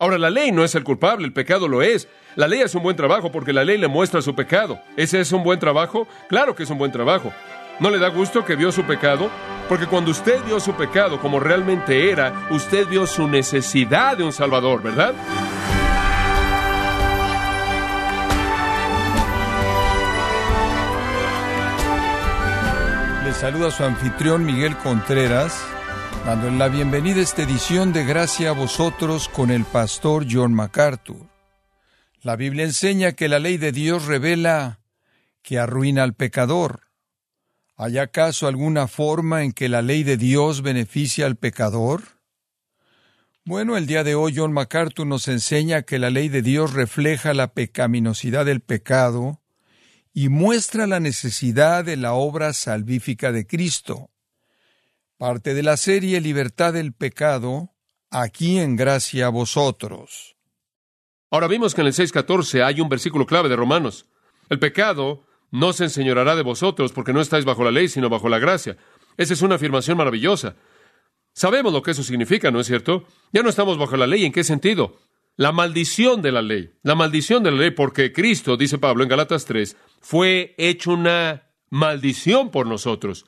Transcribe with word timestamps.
Ahora, 0.00 0.16
la 0.16 0.30
ley 0.30 0.52
no 0.52 0.62
es 0.62 0.76
el 0.76 0.84
culpable, 0.84 1.26
el 1.26 1.32
pecado 1.32 1.66
lo 1.66 1.82
es. 1.82 2.06
La 2.36 2.46
ley 2.46 2.60
es 2.60 2.72
un 2.76 2.84
buen 2.84 2.94
trabajo 2.94 3.32
porque 3.32 3.52
la 3.52 3.64
ley 3.64 3.78
le 3.78 3.88
muestra 3.88 4.22
su 4.22 4.32
pecado. 4.32 4.80
¿Ese 4.96 5.18
es 5.18 5.32
un 5.32 5.42
buen 5.42 5.58
trabajo? 5.58 6.06
Claro 6.28 6.54
que 6.54 6.62
es 6.62 6.70
un 6.70 6.78
buen 6.78 6.92
trabajo. 6.92 7.32
¿No 7.80 7.90
le 7.90 7.98
da 7.98 8.08
gusto 8.08 8.44
que 8.44 8.54
vio 8.54 8.70
su 8.70 8.84
pecado? 8.84 9.28
Porque 9.68 9.86
cuando 9.86 10.12
usted 10.12 10.40
vio 10.44 10.60
su 10.60 10.74
pecado 10.74 11.20
como 11.20 11.40
realmente 11.40 12.12
era, 12.12 12.46
usted 12.50 12.86
vio 12.86 13.08
su 13.08 13.26
necesidad 13.26 14.16
de 14.16 14.22
un 14.22 14.32
Salvador, 14.32 14.84
¿verdad? 14.84 15.14
Le 23.24 23.32
saluda 23.32 23.72
su 23.72 23.82
anfitrión 23.82 24.46
Miguel 24.46 24.76
Contreras, 24.76 25.60
dándole 26.28 26.58
la 26.58 26.68
bienvenida 26.68 27.20
a 27.20 27.22
esta 27.22 27.42
edición 27.42 27.94
de 27.94 28.04
Gracia 28.04 28.50
a 28.50 28.52
vosotros 28.52 29.30
con 29.30 29.50
el 29.50 29.64
pastor 29.64 30.26
John 30.30 30.52
MacArthur. 30.52 31.26
La 32.20 32.36
Biblia 32.36 32.66
enseña 32.66 33.12
que 33.12 33.28
la 33.28 33.38
ley 33.38 33.56
de 33.56 33.72
Dios 33.72 34.04
revela 34.04 34.78
que 35.40 35.58
arruina 35.58 36.02
al 36.02 36.12
pecador. 36.12 36.82
¿Hay 37.78 37.96
acaso 37.96 38.46
alguna 38.46 38.88
forma 38.88 39.42
en 39.42 39.52
que 39.52 39.70
la 39.70 39.80
ley 39.80 40.02
de 40.02 40.18
Dios 40.18 40.60
beneficia 40.60 41.24
al 41.24 41.36
pecador? 41.36 42.02
Bueno, 43.46 43.78
el 43.78 43.86
día 43.86 44.04
de 44.04 44.14
hoy 44.14 44.34
John 44.36 44.52
MacArthur 44.52 45.06
nos 45.06 45.28
enseña 45.28 45.80
que 45.80 45.98
la 45.98 46.10
ley 46.10 46.28
de 46.28 46.42
Dios 46.42 46.74
refleja 46.74 47.32
la 47.32 47.54
pecaminosidad 47.54 48.44
del 48.44 48.60
pecado 48.60 49.40
y 50.12 50.28
muestra 50.28 50.86
la 50.86 51.00
necesidad 51.00 51.86
de 51.86 51.96
la 51.96 52.12
obra 52.12 52.52
salvífica 52.52 53.32
de 53.32 53.46
Cristo. 53.46 54.10
Parte 55.18 55.52
de 55.54 55.64
la 55.64 55.76
serie 55.76 56.20
Libertad 56.20 56.74
del 56.74 56.92
Pecado, 56.92 57.74
aquí 58.08 58.60
en 58.60 58.76
gracia 58.76 59.26
a 59.26 59.30
vosotros. 59.30 60.36
Ahora 61.28 61.48
vimos 61.48 61.74
que 61.74 61.80
en 61.80 61.88
el 61.88 61.92
6.14 61.92 62.62
hay 62.62 62.80
un 62.80 62.88
versículo 62.88 63.26
clave 63.26 63.48
de 63.48 63.56
Romanos. 63.56 64.06
El 64.48 64.60
pecado 64.60 65.24
no 65.50 65.72
se 65.72 65.82
enseñorará 65.82 66.36
de 66.36 66.44
vosotros 66.44 66.92
porque 66.92 67.12
no 67.12 67.20
estáis 67.20 67.44
bajo 67.44 67.64
la 67.64 67.72
ley, 67.72 67.88
sino 67.88 68.08
bajo 68.08 68.28
la 68.28 68.38
gracia. 68.38 68.76
Esa 69.16 69.34
es 69.34 69.42
una 69.42 69.56
afirmación 69.56 69.98
maravillosa. 69.98 70.54
Sabemos 71.32 71.72
lo 71.72 71.82
que 71.82 71.90
eso 71.90 72.04
significa, 72.04 72.52
¿no 72.52 72.60
es 72.60 72.68
cierto? 72.68 73.04
Ya 73.32 73.42
no 73.42 73.48
estamos 73.48 73.76
bajo 73.76 73.96
la 73.96 74.06
ley. 74.06 74.24
¿En 74.24 74.30
qué 74.30 74.44
sentido? 74.44 75.00
La 75.34 75.50
maldición 75.50 76.22
de 76.22 76.30
la 76.30 76.42
ley. 76.42 76.74
La 76.84 76.94
maldición 76.94 77.42
de 77.42 77.50
la 77.50 77.56
ley 77.56 77.70
porque 77.72 78.12
Cristo, 78.12 78.56
dice 78.56 78.78
Pablo 78.78 79.02
en 79.02 79.08
Galatas 79.08 79.46
3, 79.46 79.76
fue 80.00 80.54
hecho 80.58 80.92
una 80.92 81.50
maldición 81.70 82.52
por 82.52 82.68
nosotros, 82.68 83.26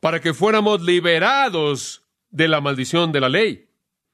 para 0.00 0.20
que 0.20 0.34
fuéramos 0.34 0.82
liberados 0.82 2.02
de 2.30 2.48
la 2.48 2.60
maldición 2.60 3.12
de 3.12 3.20
la 3.20 3.28
ley. 3.28 3.68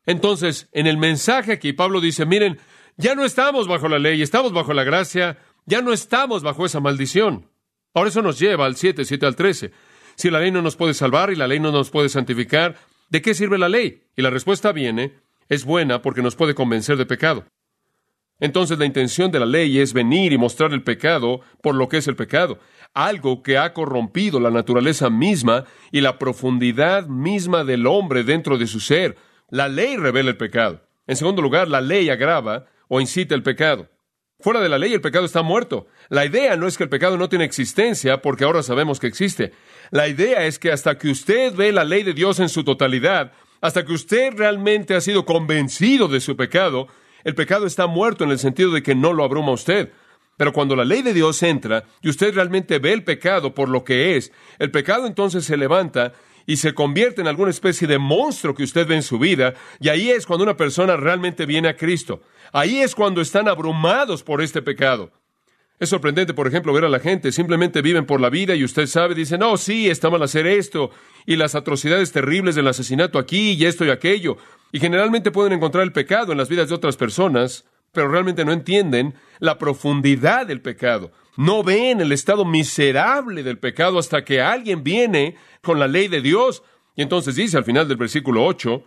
Entonces, 0.04 0.68
en 0.72 0.86
el 0.86 0.98
mensaje 0.98 1.52
aquí, 1.52 1.72
Pablo 1.72 2.00
dice, 2.00 2.26
miren, 2.26 2.58
ya 2.96 3.14
no 3.14 3.24
estamos 3.24 3.68
bajo 3.68 3.88
la 3.88 3.98
ley, 3.98 4.22
estamos 4.22 4.52
bajo 4.52 4.72
la 4.72 4.84
gracia, 4.84 5.38
ya 5.64 5.82
no 5.82 5.92
estamos 5.92 6.42
bajo 6.42 6.64
esa 6.64 6.80
maldición. 6.80 7.48
Ahora 7.94 8.10
eso 8.10 8.22
nos 8.22 8.38
lleva 8.38 8.66
al 8.66 8.76
7, 8.76 9.04
7 9.04 9.26
al 9.26 9.36
13. 9.36 9.72
Si 10.14 10.30
la 10.30 10.40
ley 10.40 10.50
no 10.50 10.62
nos 10.62 10.76
puede 10.76 10.94
salvar 10.94 11.30
y 11.30 11.36
la 11.36 11.48
ley 11.48 11.60
no 11.60 11.72
nos 11.72 11.90
puede 11.90 12.08
santificar, 12.08 12.76
¿de 13.10 13.22
qué 13.22 13.34
sirve 13.34 13.58
la 13.58 13.68
ley? 13.68 14.02
Y 14.16 14.22
la 14.22 14.30
respuesta 14.30 14.72
viene 14.72 15.14
es 15.48 15.64
buena 15.64 16.02
porque 16.02 16.22
nos 16.22 16.36
puede 16.36 16.54
convencer 16.54 16.96
de 16.96 17.06
pecado. 17.06 17.44
Entonces 18.38 18.78
la 18.78 18.84
intención 18.84 19.30
de 19.30 19.40
la 19.40 19.46
ley 19.46 19.78
es 19.78 19.92
venir 19.92 20.32
y 20.32 20.38
mostrar 20.38 20.72
el 20.72 20.82
pecado 20.82 21.40
por 21.62 21.74
lo 21.74 21.88
que 21.88 21.98
es 21.98 22.08
el 22.08 22.16
pecado, 22.16 22.58
algo 22.92 23.42
que 23.42 23.56
ha 23.56 23.72
corrompido 23.72 24.40
la 24.40 24.50
naturaleza 24.50 25.08
misma 25.08 25.64
y 25.90 26.02
la 26.02 26.18
profundidad 26.18 27.06
misma 27.06 27.64
del 27.64 27.86
hombre 27.86 28.24
dentro 28.24 28.58
de 28.58 28.66
su 28.66 28.80
ser. 28.80 29.16
La 29.48 29.68
ley 29.68 29.96
revela 29.96 30.30
el 30.30 30.36
pecado. 30.36 30.82
En 31.06 31.16
segundo 31.16 31.40
lugar, 31.40 31.68
la 31.68 31.80
ley 31.80 32.10
agrava 32.10 32.66
o 32.88 33.00
incita 33.00 33.34
el 33.34 33.42
pecado. 33.42 33.88
Fuera 34.38 34.60
de 34.60 34.68
la 34.68 34.78
ley 34.78 34.92
el 34.92 35.00
pecado 35.00 35.24
está 35.24 35.42
muerto. 35.42 35.86
La 36.10 36.26
idea 36.26 36.56
no 36.56 36.66
es 36.66 36.76
que 36.76 36.84
el 36.84 36.90
pecado 36.90 37.16
no 37.16 37.28
tiene 37.28 37.46
existencia 37.46 38.20
porque 38.20 38.44
ahora 38.44 38.62
sabemos 38.62 39.00
que 39.00 39.06
existe. 39.06 39.52
La 39.90 40.08
idea 40.08 40.44
es 40.44 40.58
que 40.58 40.70
hasta 40.70 40.98
que 40.98 41.08
usted 41.08 41.54
ve 41.54 41.72
la 41.72 41.84
ley 41.84 42.02
de 42.02 42.12
Dios 42.12 42.38
en 42.38 42.50
su 42.50 42.62
totalidad, 42.62 43.32
hasta 43.62 43.86
que 43.86 43.94
usted 43.94 44.34
realmente 44.36 44.94
ha 44.94 45.00
sido 45.00 45.24
convencido 45.24 46.08
de 46.08 46.20
su 46.20 46.36
pecado, 46.36 46.88
el 47.26 47.34
pecado 47.34 47.66
está 47.66 47.88
muerto 47.88 48.22
en 48.22 48.30
el 48.30 48.38
sentido 48.38 48.70
de 48.70 48.84
que 48.84 48.94
no 48.94 49.12
lo 49.12 49.24
abruma 49.24 49.50
usted. 49.50 49.90
Pero 50.36 50.52
cuando 50.52 50.76
la 50.76 50.84
ley 50.84 51.02
de 51.02 51.12
Dios 51.12 51.42
entra 51.42 51.82
y 52.00 52.08
usted 52.08 52.32
realmente 52.32 52.78
ve 52.78 52.92
el 52.92 53.02
pecado 53.02 53.52
por 53.52 53.68
lo 53.68 53.82
que 53.82 54.16
es, 54.16 54.30
el 54.60 54.70
pecado 54.70 55.08
entonces 55.08 55.44
se 55.44 55.56
levanta 55.56 56.12
y 56.46 56.58
se 56.58 56.72
convierte 56.72 57.22
en 57.22 57.26
alguna 57.26 57.50
especie 57.50 57.88
de 57.88 57.98
monstruo 57.98 58.54
que 58.54 58.62
usted 58.62 58.86
ve 58.86 58.94
en 58.94 59.02
su 59.02 59.18
vida, 59.18 59.54
y 59.80 59.88
ahí 59.88 60.10
es 60.10 60.24
cuando 60.24 60.44
una 60.44 60.56
persona 60.56 60.96
realmente 60.96 61.46
viene 61.46 61.66
a 61.66 61.76
Cristo. 61.76 62.22
Ahí 62.52 62.78
es 62.78 62.94
cuando 62.94 63.20
están 63.20 63.48
abrumados 63.48 64.22
por 64.22 64.40
este 64.40 64.62
pecado. 64.62 65.10
Es 65.78 65.90
sorprendente, 65.90 66.32
por 66.32 66.46
ejemplo, 66.46 66.72
ver 66.72 66.86
a 66.86 66.88
la 66.88 67.00
gente, 67.00 67.32
simplemente 67.32 67.82
viven 67.82 68.06
por 68.06 68.20
la 68.20 68.30
vida 68.30 68.54
y 68.54 68.64
usted 68.64 68.86
sabe, 68.86 69.14
dicen, 69.14 69.40
no, 69.40 69.58
sí, 69.58 69.90
está 69.90 70.08
mal 70.08 70.22
hacer 70.22 70.46
esto, 70.46 70.90
y 71.26 71.36
las 71.36 71.54
atrocidades 71.54 72.12
terribles 72.12 72.54
del 72.54 72.68
asesinato 72.68 73.18
aquí 73.18 73.52
y 73.52 73.66
esto 73.66 73.84
y 73.84 73.90
aquello. 73.90 74.38
Y 74.72 74.80
generalmente 74.80 75.30
pueden 75.30 75.52
encontrar 75.52 75.84
el 75.84 75.92
pecado 75.92 76.32
en 76.32 76.38
las 76.38 76.48
vidas 76.48 76.70
de 76.70 76.74
otras 76.74 76.96
personas, 76.96 77.66
pero 77.92 78.08
realmente 78.08 78.44
no 78.44 78.52
entienden 78.52 79.14
la 79.38 79.58
profundidad 79.58 80.46
del 80.46 80.62
pecado. 80.62 81.12
No 81.36 81.62
ven 81.62 82.00
el 82.00 82.12
estado 82.12 82.46
miserable 82.46 83.42
del 83.42 83.58
pecado 83.58 83.98
hasta 83.98 84.24
que 84.24 84.40
alguien 84.40 84.82
viene 84.82 85.36
con 85.62 85.78
la 85.78 85.88
ley 85.88 86.08
de 86.08 86.22
Dios. 86.22 86.62
Y 86.94 87.02
entonces 87.02 87.36
dice 87.36 87.58
al 87.58 87.64
final 87.64 87.86
del 87.86 87.98
versículo 87.98 88.46
8, 88.46 88.82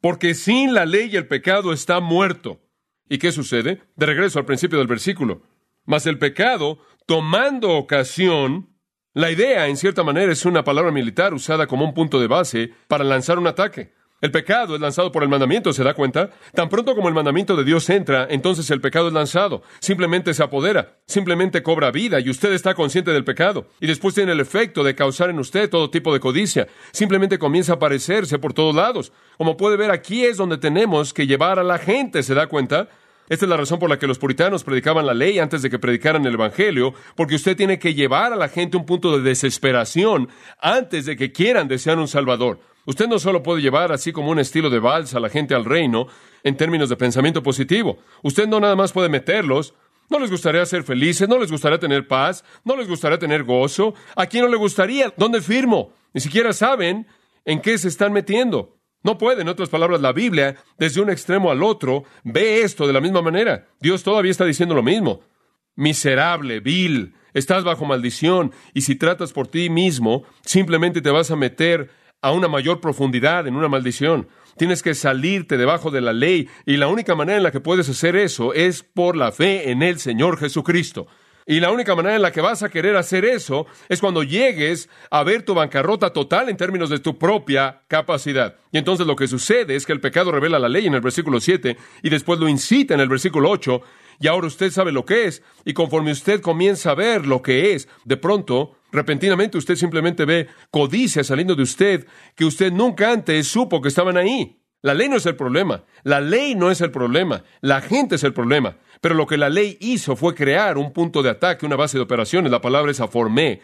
porque 0.00 0.34
sin 0.34 0.74
la 0.74 0.86
ley 0.86 1.14
el 1.16 1.26
pecado 1.26 1.72
está 1.72 1.98
muerto. 1.98 2.60
¿Y 3.08 3.18
qué 3.18 3.32
sucede? 3.32 3.82
De 3.96 4.06
regreso 4.06 4.38
al 4.38 4.46
principio 4.46 4.78
del 4.78 4.86
versículo. 4.86 5.42
Mas 5.84 6.06
el 6.06 6.18
pecado, 6.18 6.78
tomando 7.06 7.70
ocasión, 7.70 8.76
la 9.12 9.30
idea, 9.30 9.66
en 9.66 9.76
cierta 9.76 10.04
manera, 10.04 10.32
es 10.32 10.44
una 10.44 10.62
palabra 10.62 10.92
militar 10.92 11.34
usada 11.34 11.66
como 11.66 11.84
un 11.84 11.94
punto 11.94 12.20
de 12.20 12.28
base 12.28 12.72
para 12.86 13.04
lanzar 13.04 13.38
un 13.38 13.46
ataque. 13.46 13.92
El 14.20 14.30
pecado 14.30 14.74
es 14.74 14.82
lanzado 14.82 15.10
por 15.10 15.22
el 15.22 15.30
mandamiento, 15.30 15.72
¿se 15.72 15.82
da 15.82 15.94
cuenta? 15.94 16.28
Tan 16.54 16.68
pronto 16.68 16.94
como 16.94 17.08
el 17.08 17.14
mandamiento 17.14 17.56
de 17.56 17.64
Dios 17.64 17.88
entra, 17.88 18.26
entonces 18.28 18.70
el 18.70 18.82
pecado 18.82 19.08
es 19.08 19.14
lanzado. 19.14 19.62
Simplemente 19.80 20.34
se 20.34 20.42
apodera, 20.42 20.98
simplemente 21.06 21.62
cobra 21.62 21.90
vida 21.90 22.20
y 22.20 22.28
usted 22.28 22.52
está 22.52 22.74
consciente 22.74 23.12
del 23.12 23.24
pecado. 23.24 23.68
Y 23.80 23.86
después 23.86 24.14
tiene 24.14 24.32
el 24.32 24.40
efecto 24.40 24.84
de 24.84 24.94
causar 24.94 25.30
en 25.30 25.38
usted 25.38 25.70
todo 25.70 25.88
tipo 25.88 26.12
de 26.12 26.20
codicia. 26.20 26.68
Simplemente 26.92 27.38
comienza 27.38 27.72
a 27.72 27.76
aparecerse 27.76 28.38
por 28.38 28.52
todos 28.52 28.74
lados. 28.74 29.10
Como 29.38 29.56
puede 29.56 29.78
ver, 29.78 29.90
aquí 29.90 30.22
es 30.26 30.36
donde 30.36 30.58
tenemos 30.58 31.14
que 31.14 31.26
llevar 31.26 31.58
a 31.58 31.64
la 31.64 31.78
gente, 31.78 32.22
¿se 32.22 32.34
da 32.34 32.46
cuenta? 32.46 32.90
Esta 33.30 33.44
es 33.44 33.48
la 33.48 33.56
razón 33.56 33.78
por 33.78 33.88
la 33.88 33.96
que 33.96 34.08
los 34.08 34.18
puritanos 34.18 34.64
predicaban 34.64 35.06
la 35.06 35.14
ley 35.14 35.38
antes 35.38 35.62
de 35.62 35.70
que 35.70 35.78
predicaran 35.78 36.26
el 36.26 36.34
Evangelio, 36.34 36.94
porque 37.14 37.36
usted 37.36 37.56
tiene 37.56 37.78
que 37.78 37.94
llevar 37.94 38.32
a 38.32 38.36
la 38.36 38.48
gente 38.48 38.76
a 38.76 38.80
un 38.80 38.86
punto 38.86 39.16
de 39.16 39.22
desesperación 39.22 40.28
antes 40.58 41.06
de 41.06 41.16
que 41.16 41.30
quieran 41.30 41.68
desear 41.68 41.96
un 42.00 42.08
Salvador. 42.08 42.58
Usted 42.86 43.06
no 43.06 43.20
solo 43.20 43.40
puede 43.40 43.62
llevar 43.62 43.92
así 43.92 44.10
como 44.10 44.32
un 44.32 44.40
estilo 44.40 44.68
de 44.68 44.80
vals 44.80 45.14
a 45.14 45.20
la 45.20 45.28
gente 45.28 45.54
al 45.54 45.64
reino 45.64 46.08
en 46.42 46.56
términos 46.56 46.88
de 46.88 46.96
pensamiento 46.96 47.40
positivo. 47.40 47.98
Usted 48.24 48.48
no 48.48 48.58
nada 48.58 48.74
más 48.74 48.90
puede 48.90 49.08
meterlos. 49.08 49.74
¿No 50.08 50.18
les 50.18 50.32
gustaría 50.32 50.66
ser 50.66 50.82
felices? 50.82 51.28
¿No 51.28 51.38
les 51.38 51.52
gustaría 51.52 51.78
tener 51.78 52.08
paz? 52.08 52.44
¿No 52.64 52.74
les 52.74 52.88
gustaría 52.88 53.20
tener 53.20 53.44
gozo? 53.44 53.94
¿A 54.16 54.26
quién 54.26 54.42
no 54.42 54.50
le 54.50 54.56
gustaría? 54.56 55.14
¿Dónde 55.16 55.40
firmo? 55.40 55.92
Ni 56.12 56.20
siquiera 56.20 56.52
saben 56.52 57.06
en 57.44 57.60
qué 57.60 57.78
se 57.78 57.86
están 57.86 58.12
metiendo. 58.12 58.79
No 59.02 59.16
puede, 59.16 59.42
en 59.42 59.48
otras 59.48 59.70
palabras, 59.70 60.00
la 60.00 60.12
Biblia, 60.12 60.56
desde 60.78 61.00
un 61.00 61.10
extremo 61.10 61.50
al 61.50 61.62
otro, 61.62 62.04
ve 62.22 62.62
esto 62.62 62.86
de 62.86 62.92
la 62.92 63.00
misma 63.00 63.22
manera. 63.22 63.66
Dios 63.80 64.02
todavía 64.02 64.30
está 64.30 64.44
diciendo 64.44 64.74
lo 64.74 64.82
mismo. 64.82 65.20
Miserable, 65.74 66.60
vil, 66.60 67.14
estás 67.32 67.64
bajo 67.64 67.86
maldición, 67.86 68.52
y 68.74 68.82
si 68.82 68.96
tratas 68.96 69.32
por 69.32 69.48
ti 69.48 69.70
mismo, 69.70 70.24
simplemente 70.44 71.00
te 71.00 71.10
vas 71.10 71.30
a 71.30 71.36
meter 71.36 71.90
a 72.20 72.32
una 72.32 72.48
mayor 72.48 72.80
profundidad 72.80 73.46
en 73.46 73.56
una 73.56 73.68
maldición. 73.68 74.28
Tienes 74.58 74.82
que 74.82 74.94
salirte 74.94 75.56
debajo 75.56 75.90
de 75.90 76.02
la 76.02 76.12
ley, 76.12 76.48
y 76.66 76.76
la 76.76 76.88
única 76.88 77.14
manera 77.14 77.38
en 77.38 77.44
la 77.44 77.52
que 77.52 77.60
puedes 77.60 77.88
hacer 77.88 78.16
eso 78.16 78.52
es 78.52 78.82
por 78.82 79.16
la 79.16 79.32
fe 79.32 79.70
en 79.70 79.82
el 79.82 79.98
Señor 79.98 80.38
Jesucristo. 80.38 81.06
Y 81.50 81.58
la 81.58 81.72
única 81.72 81.96
manera 81.96 82.14
en 82.14 82.22
la 82.22 82.30
que 82.30 82.40
vas 82.40 82.62
a 82.62 82.68
querer 82.68 82.94
hacer 82.94 83.24
eso 83.24 83.66
es 83.88 83.98
cuando 84.00 84.22
llegues 84.22 84.88
a 85.10 85.24
ver 85.24 85.42
tu 85.42 85.52
bancarrota 85.52 86.12
total 86.12 86.48
en 86.48 86.56
términos 86.56 86.90
de 86.90 87.00
tu 87.00 87.18
propia 87.18 87.82
capacidad. 87.88 88.54
Y 88.70 88.78
entonces 88.78 89.04
lo 89.04 89.16
que 89.16 89.26
sucede 89.26 89.74
es 89.74 89.84
que 89.84 89.92
el 89.92 89.98
pecado 90.00 90.30
revela 90.30 90.60
la 90.60 90.68
ley 90.68 90.86
en 90.86 90.94
el 90.94 91.00
versículo 91.00 91.40
7 91.40 91.76
y 92.04 92.08
después 92.08 92.38
lo 92.38 92.48
incita 92.48 92.94
en 92.94 93.00
el 93.00 93.08
versículo 93.08 93.50
8 93.50 93.82
y 94.20 94.28
ahora 94.28 94.46
usted 94.46 94.70
sabe 94.70 94.92
lo 94.92 95.04
que 95.04 95.24
es 95.24 95.42
y 95.64 95.72
conforme 95.72 96.12
usted 96.12 96.40
comienza 96.40 96.92
a 96.92 96.94
ver 96.94 97.26
lo 97.26 97.42
que 97.42 97.74
es, 97.74 97.88
de 98.04 98.16
pronto, 98.16 98.76
repentinamente 98.92 99.58
usted 99.58 99.74
simplemente 99.74 100.26
ve 100.26 100.46
codicia 100.70 101.24
saliendo 101.24 101.56
de 101.56 101.64
usted 101.64 102.06
que 102.36 102.44
usted 102.44 102.70
nunca 102.70 103.10
antes 103.10 103.48
supo 103.48 103.80
que 103.80 103.88
estaban 103.88 104.16
ahí. 104.16 104.59
La 104.82 104.94
ley 104.94 105.08
no 105.08 105.16
es 105.16 105.26
el 105.26 105.36
problema, 105.36 105.84
la 106.04 106.20
ley 106.20 106.54
no 106.54 106.70
es 106.70 106.80
el 106.80 106.90
problema, 106.90 107.44
la 107.60 107.82
gente 107.82 108.14
es 108.14 108.24
el 108.24 108.32
problema. 108.32 108.76
Pero 109.00 109.14
lo 109.14 109.26
que 109.26 109.36
la 109.36 109.48
ley 109.48 109.76
hizo 109.80 110.16
fue 110.16 110.34
crear 110.34 110.78
un 110.78 110.92
punto 110.92 111.22
de 111.22 111.30
ataque, 111.30 111.66
una 111.66 111.76
base 111.76 111.98
de 111.98 112.04
operaciones. 112.04 112.50
La 112.50 112.60
palabra 112.60 112.90
es 112.90 113.00
aformé. 113.00 113.60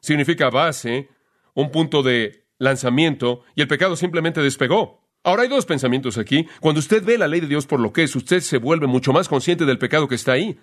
Significa 0.00 0.50
base, 0.50 1.08
un 1.54 1.70
punto 1.70 2.02
de 2.02 2.44
lanzamiento, 2.58 3.42
y 3.54 3.62
el 3.62 3.68
pecado 3.68 3.96
simplemente 3.96 4.40
despegó. 4.42 5.02
Ahora 5.22 5.42
hay 5.42 5.48
dos 5.48 5.64
pensamientos 5.64 6.18
aquí. 6.18 6.46
Cuando 6.60 6.80
usted 6.80 7.02
ve 7.02 7.16
la 7.16 7.28
ley 7.28 7.40
de 7.40 7.46
Dios 7.46 7.66
por 7.66 7.80
lo 7.80 7.92
que 7.92 8.02
es, 8.02 8.14
usted 8.14 8.40
se 8.40 8.58
vuelve 8.58 8.86
mucho 8.86 9.12
más 9.12 9.28
consciente 9.28 9.64
del 9.64 9.78
pecado 9.78 10.06
que 10.06 10.16
está 10.16 10.32
ahí. 10.32 10.58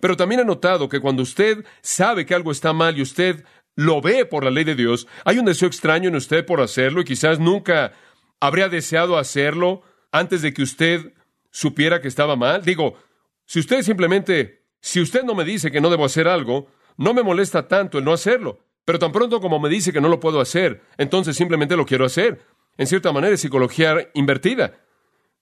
Pero 0.00 0.16
también 0.16 0.42
ha 0.42 0.44
notado 0.44 0.88
que 0.88 1.00
cuando 1.00 1.22
usted 1.22 1.64
sabe 1.80 2.26
que 2.26 2.34
algo 2.34 2.52
está 2.52 2.74
mal 2.74 2.98
y 2.98 3.02
usted 3.02 3.44
lo 3.74 4.02
ve 4.02 4.26
por 4.26 4.44
la 4.44 4.50
ley 4.50 4.64
de 4.64 4.74
Dios, 4.74 5.06
hay 5.24 5.38
un 5.38 5.46
deseo 5.46 5.66
extraño 5.66 6.08
en 6.08 6.16
usted 6.16 6.44
por 6.44 6.60
hacerlo 6.60 7.00
y 7.00 7.04
quizás 7.04 7.38
nunca 7.38 7.92
habría 8.42 8.68
deseado 8.68 9.18
hacerlo 9.18 9.82
antes 10.10 10.42
de 10.42 10.52
que 10.52 10.64
usted 10.64 11.12
supiera 11.52 12.00
que 12.00 12.08
estaba 12.08 12.34
mal. 12.34 12.64
Digo, 12.64 12.96
si 13.46 13.60
usted 13.60 13.82
simplemente, 13.82 14.64
si 14.80 15.00
usted 15.00 15.22
no 15.22 15.36
me 15.36 15.44
dice 15.44 15.70
que 15.70 15.80
no 15.80 15.90
debo 15.90 16.04
hacer 16.04 16.26
algo, 16.26 16.66
no 16.96 17.14
me 17.14 17.22
molesta 17.22 17.68
tanto 17.68 17.98
el 17.98 18.04
no 18.04 18.12
hacerlo. 18.12 18.58
Pero 18.84 18.98
tan 18.98 19.12
pronto 19.12 19.40
como 19.40 19.60
me 19.60 19.68
dice 19.68 19.92
que 19.92 20.00
no 20.00 20.08
lo 20.08 20.18
puedo 20.18 20.40
hacer, 20.40 20.82
entonces 20.98 21.36
simplemente 21.36 21.76
lo 21.76 21.86
quiero 21.86 22.04
hacer. 22.04 22.44
En 22.76 22.88
cierta 22.88 23.12
manera 23.12 23.32
es 23.32 23.40
psicología 23.40 24.10
invertida. 24.12 24.74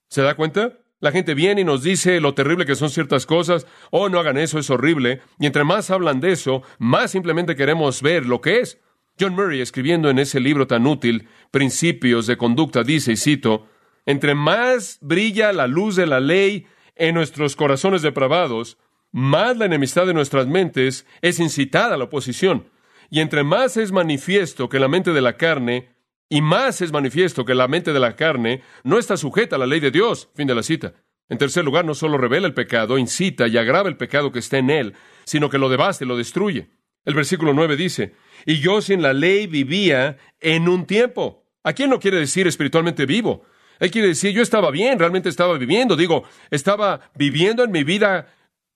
¿Se 0.09 0.21
da 0.21 0.35
cuenta? 0.35 0.77
La 0.99 1.11
gente 1.11 1.33
viene 1.33 1.63
y 1.63 1.65
nos 1.65 1.83
dice 1.83 2.21
lo 2.21 2.35
terrible 2.35 2.67
que 2.67 2.75
son 2.75 2.91
ciertas 2.91 3.25
cosas, 3.25 3.67
oh, 3.91 4.11
no 4.11 4.21
hagan 4.21 4.37
eso, 4.37 4.59
es 4.59 4.69
horrible, 4.69 5.23
y 5.39 5.47
entre 5.47 5.65
más 5.65 5.91
hablan 5.91 6.21
de 6.21 6.33
eso, 6.33 6.63
más 6.79 7.13
simplemente 7.13 7.57
queremos 7.57 8.03
ver 8.03 8.27
lo 8.27 8.43
que 8.43 8.61
es. 8.61 8.79
John 9.21 9.35
Murray, 9.35 9.61
escribiendo 9.61 10.09
en 10.09 10.19
ese 10.19 10.41
libro 10.41 10.67
tan 10.67 10.87
útil, 10.87 11.29
Principios 11.51 12.27
de 12.27 12.37
Conducta, 12.39 12.83
dice, 12.83 13.13
y 13.13 13.17
cito, 13.17 13.67
entre 14.07 14.35
más 14.35 14.99
brilla 15.03 15.53
la 15.53 15.67
luz 15.67 15.97
de 15.97 16.07
la 16.07 16.21
ley 16.21 16.67
en 16.97 17.15
nuestros 17.15 17.55
corazones 17.55 18.03
depravados, 18.03 18.79
más 19.13 19.57
la 19.57 19.67
enemistad 19.67 20.07
de 20.07 20.15
nuestras 20.15 20.47
mentes 20.47 21.07
es 21.21 21.39
incitada 21.41 21.95
a 21.95 21.99
la 21.99 22.05
oposición. 22.05 22.69
Y 23.11 23.21
entre 23.21 23.43
más 23.43 23.77
es 23.77 23.93
manifiesto 23.93 24.69
que 24.69 24.79
la 24.79 24.89
mente 24.89 25.13
de 25.13 25.21
la 25.21 25.37
carne 25.37 25.91
y 26.29 26.41
más 26.43 26.81
es 26.81 26.93
manifiesto 26.93 27.45
que 27.45 27.55
la 27.55 27.69
mente 27.69 27.93
de 27.93 28.01
la 28.01 28.15
carne 28.15 28.63
no 28.85 28.99
está 28.99 29.17
sujeta 29.17 29.57
a 29.57 29.59
la 29.59 29.67
ley 29.67 29.81
de 29.81 29.91
Dios. 29.91 30.31
Fin 30.35 30.47
de 30.47 30.55
la 30.55 30.63
cita. 30.63 30.95
En 31.29 31.39
tercer 31.39 31.65
lugar, 31.65 31.85
no 31.85 31.95
solo 31.95 32.19
revela 32.19 32.47
el 32.47 32.55
pecado, 32.55 32.99
incita 32.99 33.49
y 33.49 33.59
agrava 33.59 33.89
el 33.89 33.97
pecado 33.97 34.33
que 34.33 34.39
está 34.39 34.59
en 34.59 34.71
él, 34.71 34.95
sino 35.25 35.51
que 35.51 35.59
lo 35.59 35.69
devasta 35.69 36.05
y 36.05 36.09
lo 36.09 36.17
destruye. 36.17 36.71
El 37.05 37.15
versículo 37.15 37.53
9 37.53 37.77
dice, 37.77 38.15
y 38.47 38.61
yo 38.61 38.81
sin 38.81 39.03
la 39.03 39.13
ley 39.13 39.47
vivía 39.47 40.17
en 40.41 40.69
un 40.69 40.87
tiempo. 40.87 41.45
¿A 41.63 41.73
quién 41.73 41.91
no 41.91 42.01
quiere 42.01 42.19
decir 42.19 42.47
espiritualmente 42.47 43.07
vivo? 43.07 43.45
Él 43.79 43.91
quiere 43.91 44.09
decir, 44.09 44.33
yo 44.33 44.43
estaba 44.43 44.71
bien, 44.71 44.99
realmente 44.99 45.29
estaba 45.29 45.57
viviendo. 45.57 45.97
Digo, 45.97 46.25
estaba 46.51 47.01
viviendo 47.15 47.65
en 47.65 47.71
mi 47.71 47.85
vida 47.85 48.29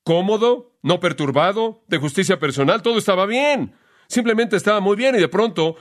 cómodo, 0.03 0.73
no 0.83 1.01
perturbado, 1.01 1.83
de 1.89 1.99
justicia 1.99 2.39
personal, 2.39 2.83
todo 2.83 2.99
estaba 2.99 3.27
bien. 3.27 3.75
Simplemente 4.07 4.57
estaba 4.57 4.81
muy 4.81 4.97
bien 4.97 5.15
y 5.15 5.19
de 5.19 5.29
pronto 5.29 5.77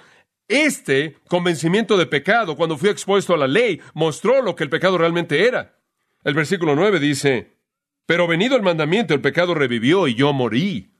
este 0.48 1.18
convencimiento 1.28 1.98
de 1.98 2.06
pecado, 2.06 2.56
cuando 2.56 2.78
fui 2.78 2.90
expuesto 2.90 3.34
a 3.34 3.38
la 3.38 3.48
ley, 3.48 3.82
mostró 3.94 4.42
lo 4.42 4.56
que 4.56 4.64
el 4.64 4.70
pecado 4.70 4.98
realmente 4.98 5.48
era. 5.48 5.78
El 6.24 6.34
versículo 6.34 6.76
9 6.76 7.00
dice, 7.00 7.58
pero 8.06 8.28
venido 8.28 8.56
el 8.56 8.62
mandamiento, 8.62 9.14
el 9.14 9.22
pecado 9.22 9.54
revivió 9.54 10.08
y 10.08 10.16
yo 10.16 10.34
morí. 10.34 10.93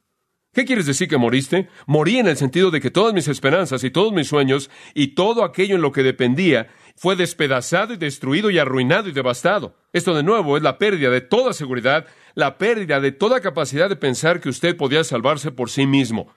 ¿Qué 0.54 0.66
quieres 0.66 0.86
decir 0.86 1.08
que 1.08 1.18
moriste? 1.18 1.68
Morí 1.88 2.20
en 2.20 2.28
el 2.28 2.38
sentido 2.38 2.70
de 2.70 2.80
que 2.80 2.92
todas 2.92 3.12
mis 3.12 3.28
esperanzas 3.28 3.84
y 3.84 3.90
todos 3.90 4.14
mis 4.14 4.28
sueños 4.28 4.70
y 4.94 5.16
todo 5.16 5.44
aquello 5.44 5.76
en 5.76 5.82
lo 5.82 5.92
que 5.92 6.04
dependía 6.04 6.68
fue 6.96 7.16
despedazado 7.16 7.96
y 7.96 7.98
destruido 7.98 8.52
y 8.52 8.60
arruinado 8.60 9.10
y 9.10 9.14
devastado. 9.14 9.76
Esto 9.94 10.14
de 10.14 10.22
nuevo 10.22 10.56
es 10.56 10.62
la 10.62 10.78
pérdida 10.78 11.10
de 11.10 11.22
toda 11.22 11.54
seguridad, 11.54 12.06
la 12.36 12.60
pérdida 12.60 13.00
de 13.00 13.12
toda 13.12 13.42
capacidad 13.42 13.90
de 13.90 13.96
pensar 13.96 14.42
que 14.42 14.50
usted 14.50 14.78
podía 14.78 15.04
salvarse 15.04 15.52
por 15.52 15.72
sí 15.72 15.88
mismo. 15.88 16.32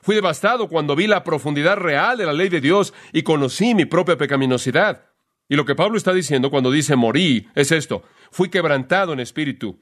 Fui 0.00 0.14
devastado 0.14 0.68
cuando 0.68 0.94
vi 0.94 1.08
la 1.08 1.24
profundidad 1.24 1.76
real 1.76 2.18
de 2.18 2.26
la 2.26 2.32
ley 2.32 2.48
de 2.48 2.60
Dios 2.60 2.94
y 3.12 3.22
conocí 3.22 3.74
mi 3.74 3.84
propia 3.84 4.16
pecaminosidad. 4.16 5.06
Y 5.48 5.56
lo 5.56 5.64
que 5.64 5.74
Pablo 5.74 5.98
está 5.98 6.12
diciendo 6.12 6.50
cuando 6.50 6.70
dice 6.70 6.94
morí 6.94 7.48
es 7.56 7.72
esto. 7.72 8.04
Fui 8.30 8.48
quebrantado 8.48 9.12
en 9.12 9.18
espíritu. 9.18 9.80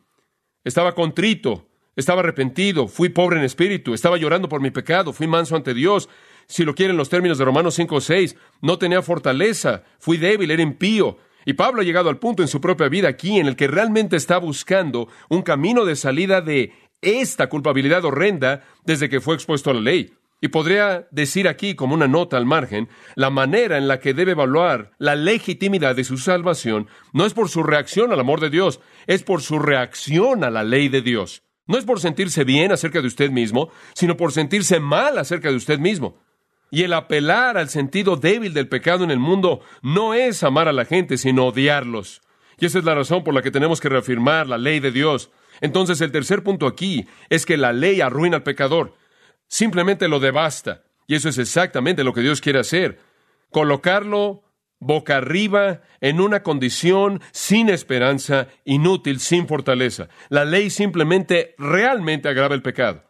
Estaba 0.64 0.94
contrito, 0.94 1.68
estaba 1.96 2.20
arrepentido, 2.20 2.88
fui 2.88 3.08
pobre 3.08 3.38
en 3.38 3.44
espíritu, 3.44 3.94
estaba 3.94 4.16
llorando 4.16 4.48
por 4.48 4.60
mi 4.60 4.70
pecado, 4.70 5.12
fui 5.12 5.26
manso 5.26 5.56
ante 5.56 5.74
Dios. 5.74 6.08
Si 6.46 6.64
lo 6.64 6.74
quieren 6.74 6.96
los 6.96 7.08
términos 7.08 7.38
de 7.38 7.44
Romanos 7.44 7.74
5 7.74 7.94
o 7.94 8.00
6, 8.00 8.36
no 8.60 8.78
tenía 8.78 9.02
fortaleza, 9.02 9.84
fui 9.98 10.16
débil, 10.16 10.50
era 10.50 10.62
impío. 10.62 11.18
Y 11.46 11.54
Pablo 11.54 11.82
ha 11.82 11.84
llegado 11.84 12.08
al 12.08 12.18
punto 12.18 12.42
en 12.42 12.48
su 12.48 12.60
propia 12.60 12.88
vida 12.88 13.08
aquí 13.08 13.38
en 13.38 13.46
el 13.46 13.56
que 13.56 13.66
realmente 13.66 14.16
está 14.16 14.38
buscando 14.38 15.08
un 15.28 15.42
camino 15.42 15.84
de 15.84 15.96
salida 15.96 16.40
de 16.40 16.72
esta 17.02 17.48
culpabilidad 17.48 18.04
horrenda 18.04 18.62
desde 18.84 19.08
que 19.08 19.20
fue 19.20 19.34
expuesto 19.34 19.70
a 19.70 19.74
la 19.74 19.80
ley. 19.80 20.14
Y 20.40 20.48
podría 20.48 21.06
decir 21.10 21.48
aquí, 21.48 21.74
como 21.74 21.94
una 21.94 22.08
nota 22.08 22.36
al 22.36 22.44
margen, 22.44 22.88
la 23.14 23.30
manera 23.30 23.78
en 23.78 23.88
la 23.88 23.98
que 24.00 24.12
debe 24.12 24.32
evaluar 24.32 24.90
la 24.98 25.14
legitimidad 25.14 25.96
de 25.96 26.04
su 26.04 26.18
salvación 26.18 26.88
no 27.12 27.24
es 27.24 27.32
por 27.32 27.48
su 27.48 27.62
reacción 27.62 28.12
al 28.12 28.20
amor 28.20 28.40
de 28.40 28.50
Dios, 28.50 28.80
es 29.06 29.22
por 29.22 29.40
su 29.40 29.58
reacción 29.58 30.44
a 30.44 30.50
la 30.50 30.62
ley 30.62 30.88
de 30.88 31.00
Dios. 31.00 31.42
No 31.66 31.78
es 31.78 31.84
por 31.84 32.00
sentirse 32.00 32.44
bien 32.44 32.72
acerca 32.72 33.00
de 33.00 33.06
usted 33.06 33.30
mismo, 33.30 33.70
sino 33.94 34.16
por 34.16 34.32
sentirse 34.32 34.80
mal 34.80 35.18
acerca 35.18 35.50
de 35.50 35.56
usted 35.56 35.78
mismo. 35.78 36.18
Y 36.70 36.82
el 36.82 36.92
apelar 36.92 37.56
al 37.56 37.68
sentido 37.68 38.16
débil 38.16 38.52
del 38.52 38.68
pecado 38.68 39.04
en 39.04 39.10
el 39.10 39.18
mundo 39.18 39.60
no 39.82 40.12
es 40.12 40.42
amar 40.42 40.68
a 40.68 40.72
la 40.72 40.84
gente, 40.84 41.16
sino 41.16 41.46
odiarlos. 41.46 42.20
Y 42.58 42.66
esa 42.66 42.78
es 42.78 42.84
la 42.84 42.94
razón 42.94 43.24
por 43.24 43.34
la 43.34 43.42
que 43.42 43.50
tenemos 43.50 43.80
que 43.80 43.88
reafirmar 43.88 44.46
la 44.46 44.58
ley 44.58 44.80
de 44.80 44.90
Dios. 44.90 45.30
Entonces 45.60 46.00
el 46.00 46.12
tercer 46.12 46.42
punto 46.42 46.66
aquí 46.66 47.06
es 47.30 47.46
que 47.46 47.56
la 47.56 47.72
ley 47.72 48.00
arruina 48.00 48.38
al 48.38 48.42
pecador, 48.42 48.94
simplemente 49.48 50.08
lo 50.08 50.20
devasta. 50.20 50.84
Y 51.06 51.14
eso 51.14 51.28
es 51.28 51.38
exactamente 51.38 52.04
lo 52.04 52.12
que 52.12 52.22
Dios 52.22 52.40
quiere 52.40 52.60
hacer, 52.60 53.00
colocarlo 53.50 54.42
boca 54.80 55.16
arriba 55.16 55.82
en 56.00 56.20
una 56.20 56.42
condición 56.42 57.20
sin 57.32 57.68
esperanza, 57.68 58.48
inútil, 58.64 59.20
sin 59.20 59.46
fortaleza. 59.46 60.08
La 60.28 60.44
ley 60.44 60.70
simplemente 60.70 61.54
realmente 61.58 62.28
agrava 62.28 62.54
el 62.54 62.62
pecado. 62.62 63.04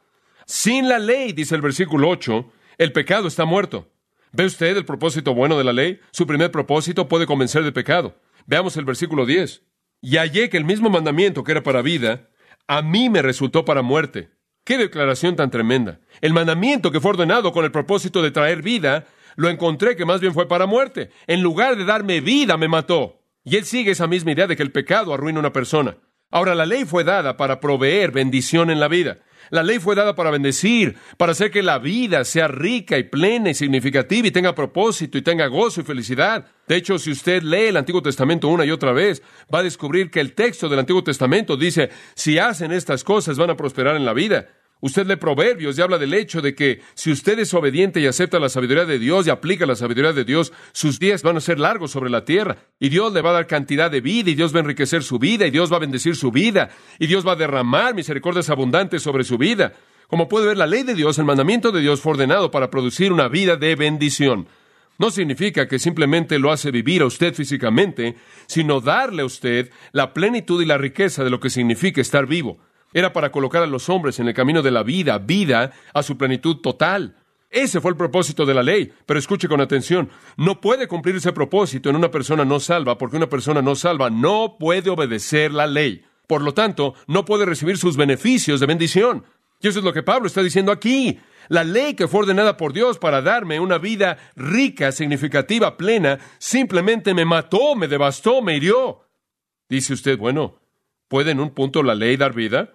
Sin 0.46 0.88
la 0.88 0.98
ley, 0.98 1.32
dice 1.32 1.54
el 1.54 1.62
versículo 1.62 2.08
8, 2.08 2.52
el 2.78 2.92
pecado 2.92 3.28
está 3.28 3.44
muerto. 3.44 3.90
¿Ve 4.32 4.44
usted 4.44 4.76
el 4.76 4.84
propósito 4.84 5.34
bueno 5.34 5.56
de 5.56 5.64
la 5.64 5.72
ley? 5.72 6.00
Su 6.10 6.26
primer 6.26 6.50
propósito 6.50 7.08
puede 7.08 7.26
convencer 7.26 7.62
de 7.62 7.72
pecado. 7.72 8.16
Veamos 8.46 8.76
el 8.76 8.84
versículo 8.84 9.26
10. 9.26 9.62
Y 10.02 10.16
hallé 10.16 10.50
que 10.50 10.56
el 10.56 10.64
mismo 10.64 10.90
mandamiento 10.90 11.44
que 11.44 11.52
era 11.52 11.62
para 11.62 11.82
vida, 11.82 12.28
a 12.66 12.82
mí 12.82 13.08
me 13.08 13.22
resultó 13.22 13.64
para 13.64 13.82
muerte. 13.82 14.30
Qué 14.64 14.76
declaración 14.78 15.36
tan 15.36 15.50
tremenda. 15.50 16.00
El 16.20 16.32
mandamiento 16.32 16.90
que 16.90 17.00
fue 17.00 17.12
ordenado 17.12 17.52
con 17.52 17.64
el 17.64 17.70
propósito 17.70 18.22
de 18.22 18.30
traer 18.30 18.62
vida, 18.62 19.06
lo 19.36 19.48
encontré 19.48 19.96
que 19.96 20.04
más 20.04 20.20
bien 20.20 20.34
fue 20.34 20.48
para 20.48 20.66
muerte. 20.66 21.10
En 21.26 21.42
lugar 21.42 21.76
de 21.76 21.84
darme 21.84 22.20
vida, 22.20 22.56
me 22.56 22.68
mató. 22.68 23.20
Y 23.44 23.56
él 23.56 23.64
sigue 23.64 23.92
esa 23.92 24.06
misma 24.06 24.32
idea 24.32 24.46
de 24.46 24.56
que 24.56 24.62
el 24.62 24.72
pecado 24.72 25.12
arruina 25.12 25.38
a 25.38 25.40
una 25.40 25.52
persona. 25.52 25.96
Ahora, 26.30 26.54
la 26.54 26.66
ley 26.66 26.84
fue 26.84 27.04
dada 27.04 27.36
para 27.36 27.60
proveer 27.60 28.10
bendición 28.10 28.70
en 28.70 28.80
la 28.80 28.88
vida. 28.88 29.18
La 29.50 29.62
ley 29.62 29.78
fue 29.78 29.94
dada 29.94 30.14
para 30.14 30.30
bendecir, 30.30 30.96
para 31.16 31.32
hacer 31.32 31.50
que 31.50 31.62
la 31.62 31.78
vida 31.78 32.24
sea 32.24 32.48
rica 32.48 32.98
y 32.98 33.04
plena 33.04 33.50
y 33.50 33.54
significativa 33.54 34.26
y 34.26 34.30
tenga 34.30 34.54
propósito 34.54 35.18
y 35.18 35.22
tenga 35.22 35.46
gozo 35.46 35.82
y 35.82 35.84
felicidad. 35.84 36.46
De 36.66 36.76
hecho, 36.76 36.98
si 36.98 37.10
usted 37.10 37.42
lee 37.42 37.66
el 37.66 37.76
Antiguo 37.76 38.02
Testamento 38.02 38.48
una 38.48 38.64
y 38.64 38.70
otra 38.70 38.92
vez, 38.92 39.22
va 39.54 39.60
a 39.60 39.62
descubrir 39.62 40.10
que 40.10 40.20
el 40.20 40.34
texto 40.34 40.68
del 40.68 40.78
Antiguo 40.78 41.04
Testamento 41.04 41.56
dice, 41.56 41.90
si 42.14 42.38
hacen 42.38 42.72
estas 42.72 43.04
cosas 43.04 43.36
van 43.36 43.50
a 43.50 43.56
prosperar 43.56 43.96
en 43.96 44.04
la 44.04 44.14
vida. 44.14 44.48
Usted 44.84 45.06
lee 45.06 45.16
Proverbios 45.16 45.78
y 45.78 45.80
habla 45.80 45.96
del 45.96 46.12
hecho 46.12 46.42
de 46.42 46.54
que 46.54 46.82
si 46.92 47.10
usted 47.10 47.38
es 47.38 47.54
obediente 47.54 48.00
y 48.00 48.06
acepta 48.06 48.38
la 48.38 48.50
sabiduría 48.50 48.84
de 48.84 48.98
Dios 48.98 49.26
y 49.26 49.30
aplica 49.30 49.64
la 49.64 49.76
sabiduría 49.76 50.12
de 50.12 50.26
Dios, 50.26 50.52
sus 50.72 50.98
días 50.98 51.22
van 51.22 51.38
a 51.38 51.40
ser 51.40 51.58
largos 51.58 51.90
sobre 51.90 52.10
la 52.10 52.26
tierra. 52.26 52.58
Y 52.78 52.90
Dios 52.90 53.14
le 53.14 53.22
va 53.22 53.30
a 53.30 53.32
dar 53.32 53.46
cantidad 53.46 53.90
de 53.90 54.02
vida 54.02 54.28
y 54.28 54.34
Dios 54.34 54.52
va 54.52 54.58
a 54.58 54.60
enriquecer 54.60 55.02
su 55.02 55.18
vida 55.18 55.46
y 55.46 55.50
Dios 55.50 55.72
va 55.72 55.78
a 55.78 55.80
bendecir 55.80 56.16
su 56.16 56.30
vida 56.30 56.68
y 56.98 57.06
Dios 57.06 57.26
va 57.26 57.32
a 57.32 57.36
derramar 57.36 57.94
misericordias 57.94 58.50
abundantes 58.50 59.02
sobre 59.02 59.24
su 59.24 59.38
vida. 59.38 59.72
Como 60.06 60.28
puede 60.28 60.48
ver, 60.48 60.58
la 60.58 60.66
ley 60.66 60.82
de 60.82 60.94
Dios, 60.94 61.18
el 61.18 61.24
mandamiento 61.24 61.72
de 61.72 61.80
Dios 61.80 62.02
fue 62.02 62.12
ordenado 62.12 62.50
para 62.50 62.68
producir 62.68 63.10
una 63.10 63.28
vida 63.28 63.56
de 63.56 63.76
bendición. 63.76 64.48
No 64.98 65.10
significa 65.10 65.66
que 65.66 65.78
simplemente 65.78 66.38
lo 66.38 66.52
hace 66.52 66.70
vivir 66.70 67.00
a 67.00 67.06
usted 67.06 67.32
físicamente, 67.32 68.16
sino 68.44 68.82
darle 68.82 69.22
a 69.22 69.24
usted 69.24 69.70
la 69.92 70.12
plenitud 70.12 70.60
y 70.60 70.66
la 70.66 70.76
riqueza 70.76 71.24
de 71.24 71.30
lo 71.30 71.40
que 71.40 71.48
significa 71.48 72.02
estar 72.02 72.26
vivo 72.26 72.58
era 72.94 73.12
para 73.12 73.30
colocar 73.30 73.62
a 73.62 73.66
los 73.66 73.90
hombres 73.90 74.18
en 74.20 74.28
el 74.28 74.34
camino 74.34 74.62
de 74.62 74.70
la 74.70 74.82
vida, 74.82 75.18
vida 75.18 75.72
a 75.92 76.02
su 76.02 76.16
plenitud 76.16 76.62
total. 76.62 77.16
Ese 77.50 77.80
fue 77.80 77.90
el 77.90 77.96
propósito 77.96 78.46
de 78.46 78.54
la 78.54 78.62
ley. 78.62 78.92
Pero 79.06 79.18
escuche 79.18 79.48
con 79.48 79.60
atención, 79.60 80.08
no 80.36 80.60
puede 80.60 80.88
cumplir 80.88 81.16
ese 81.16 81.32
propósito 81.32 81.90
en 81.90 81.96
una 81.96 82.10
persona 82.10 82.44
no 82.44 82.58
salva, 82.58 82.96
porque 82.96 83.16
una 83.16 83.28
persona 83.28 83.62
no 83.62 83.76
salva 83.76 84.10
no 84.10 84.56
puede 84.58 84.90
obedecer 84.90 85.52
la 85.52 85.66
ley. 85.66 86.04
Por 86.26 86.42
lo 86.42 86.54
tanto, 86.54 86.94
no 87.06 87.24
puede 87.24 87.44
recibir 87.44 87.76
sus 87.76 87.96
beneficios 87.96 88.60
de 88.60 88.66
bendición. 88.66 89.24
Y 89.60 89.68
eso 89.68 89.78
es 89.78 89.84
lo 89.84 89.92
que 89.92 90.02
Pablo 90.02 90.26
está 90.26 90.42
diciendo 90.42 90.72
aquí. 90.72 91.20
La 91.48 91.62
ley 91.62 91.94
que 91.94 92.08
fue 92.08 92.20
ordenada 92.20 92.56
por 92.56 92.72
Dios 92.72 92.98
para 92.98 93.22
darme 93.22 93.60
una 93.60 93.78
vida 93.78 94.18
rica, 94.34 94.92
significativa, 94.92 95.76
plena, 95.76 96.18
simplemente 96.38 97.14
me 97.14 97.24
mató, 97.24 97.76
me 97.76 97.86
devastó, 97.86 98.42
me 98.42 98.56
hirió. 98.56 99.02
Dice 99.68 99.92
usted, 99.92 100.18
bueno, 100.18 100.60
¿puede 101.08 101.32
en 101.32 101.40
un 101.40 101.50
punto 101.50 101.82
la 101.82 101.94
ley 101.94 102.16
dar 102.16 102.34
vida? 102.34 102.74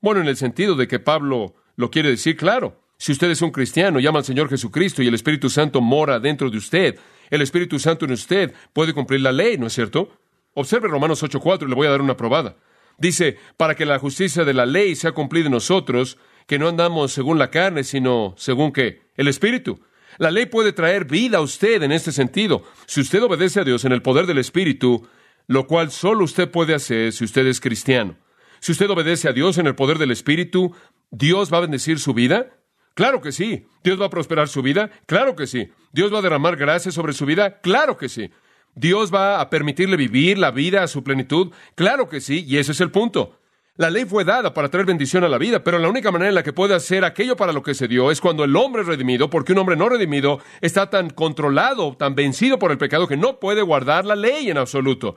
Bueno, 0.00 0.22
en 0.22 0.28
el 0.28 0.36
sentido 0.36 0.74
de 0.76 0.88
que 0.88 0.98
Pablo 0.98 1.54
lo 1.76 1.90
quiere 1.90 2.08
decir 2.08 2.36
claro. 2.36 2.80
Si 2.96 3.12
usted 3.12 3.30
es 3.30 3.42
un 3.42 3.50
cristiano, 3.50 4.00
llama 4.00 4.20
al 4.20 4.24
Señor 4.24 4.48
Jesucristo 4.48 5.02
y 5.02 5.08
el 5.08 5.14
Espíritu 5.14 5.50
Santo 5.50 5.80
mora 5.80 6.18
dentro 6.20 6.50
de 6.50 6.56
usted, 6.56 6.98
el 7.28 7.42
Espíritu 7.42 7.78
Santo 7.78 8.06
en 8.06 8.12
usted 8.12 8.52
puede 8.72 8.94
cumplir 8.94 9.20
la 9.20 9.32
ley, 9.32 9.58
¿no 9.58 9.66
es 9.66 9.74
cierto? 9.74 10.10
Observe 10.54 10.88
Romanos 10.88 11.22
8:4 11.22 11.66
y 11.66 11.68
le 11.68 11.74
voy 11.74 11.86
a 11.86 11.90
dar 11.90 12.00
una 12.00 12.16
probada. 12.16 12.56
Dice, 12.98 13.38
para 13.56 13.74
que 13.74 13.86
la 13.86 13.98
justicia 13.98 14.44
de 14.44 14.54
la 14.54 14.66
ley 14.66 14.94
sea 14.94 15.12
cumplida 15.12 15.46
en 15.46 15.52
nosotros, 15.52 16.18
que 16.46 16.58
no 16.58 16.68
andamos 16.68 17.12
según 17.12 17.38
la 17.38 17.50
carne, 17.50 17.84
sino 17.84 18.34
según 18.36 18.72
qué? 18.72 19.02
El 19.16 19.28
Espíritu. 19.28 19.80
La 20.18 20.30
ley 20.30 20.46
puede 20.46 20.72
traer 20.72 21.04
vida 21.04 21.38
a 21.38 21.42
usted 21.42 21.82
en 21.82 21.92
este 21.92 22.12
sentido. 22.12 22.64
Si 22.86 23.00
usted 23.00 23.22
obedece 23.22 23.60
a 23.60 23.64
Dios 23.64 23.84
en 23.84 23.92
el 23.92 24.02
poder 24.02 24.26
del 24.26 24.38
Espíritu, 24.38 25.06
lo 25.46 25.66
cual 25.66 25.90
solo 25.90 26.24
usted 26.24 26.50
puede 26.50 26.74
hacer 26.74 27.12
si 27.12 27.24
usted 27.24 27.46
es 27.46 27.60
cristiano. 27.60 28.16
Si 28.60 28.72
usted 28.72 28.90
obedece 28.90 29.28
a 29.28 29.32
Dios 29.32 29.58
en 29.58 29.66
el 29.66 29.74
poder 29.74 29.98
del 29.98 30.10
Espíritu, 30.10 30.74
¿Dios 31.10 31.52
va 31.52 31.58
a 31.58 31.62
bendecir 31.62 31.98
su 31.98 32.14
vida? 32.14 32.50
Claro 32.94 33.20
que 33.20 33.32
sí. 33.32 33.66
¿Dios 33.82 34.00
va 34.00 34.06
a 34.06 34.10
prosperar 34.10 34.48
su 34.48 34.62
vida? 34.62 34.90
Claro 35.06 35.34
que 35.34 35.46
sí. 35.46 35.70
¿Dios 35.92 36.12
va 36.12 36.18
a 36.18 36.22
derramar 36.22 36.56
gracia 36.56 36.92
sobre 36.92 37.14
su 37.14 37.24
vida? 37.26 37.60
Claro 37.60 37.96
que 37.96 38.08
sí. 38.08 38.30
¿Dios 38.74 39.12
va 39.12 39.40
a 39.40 39.50
permitirle 39.50 39.96
vivir 39.96 40.38
la 40.38 40.50
vida 40.50 40.82
a 40.82 40.88
su 40.88 41.02
plenitud? 41.02 41.52
Claro 41.74 42.08
que 42.08 42.20
sí, 42.20 42.44
y 42.46 42.58
ese 42.58 42.72
es 42.72 42.80
el 42.80 42.90
punto. 42.90 43.38
La 43.76 43.88
ley 43.88 44.04
fue 44.04 44.24
dada 44.24 44.52
para 44.52 44.68
traer 44.68 44.86
bendición 44.86 45.24
a 45.24 45.28
la 45.28 45.38
vida, 45.38 45.64
pero 45.64 45.78
la 45.78 45.88
única 45.88 46.10
manera 46.10 46.28
en 46.28 46.34
la 46.34 46.42
que 46.42 46.52
puede 46.52 46.74
hacer 46.74 47.04
aquello 47.04 47.36
para 47.36 47.52
lo 47.52 47.62
que 47.62 47.74
se 47.74 47.88
dio 47.88 48.10
es 48.10 48.20
cuando 48.20 48.44
el 48.44 48.54
hombre 48.54 48.82
redimido, 48.82 49.30
porque 49.30 49.52
un 49.52 49.58
hombre 49.58 49.76
no 49.76 49.88
redimido 49.88 50.40
está 50.60 50.90
tan 50.90 51.08
controlado, 51.08 51.96
tan 51.96 52.14
vencido 52.14 52.58
por 52.58 52.72
el 52.72 52.78
pecado 52.78 53.08
que 53.08 53.16
no 53.16 53.40
puede 53.40 53.62
guardar 53.62 54.04
la 54.04 54.16
ley 54.16 54.50
en 54.50 54.58
absoluto. 54.58 55.16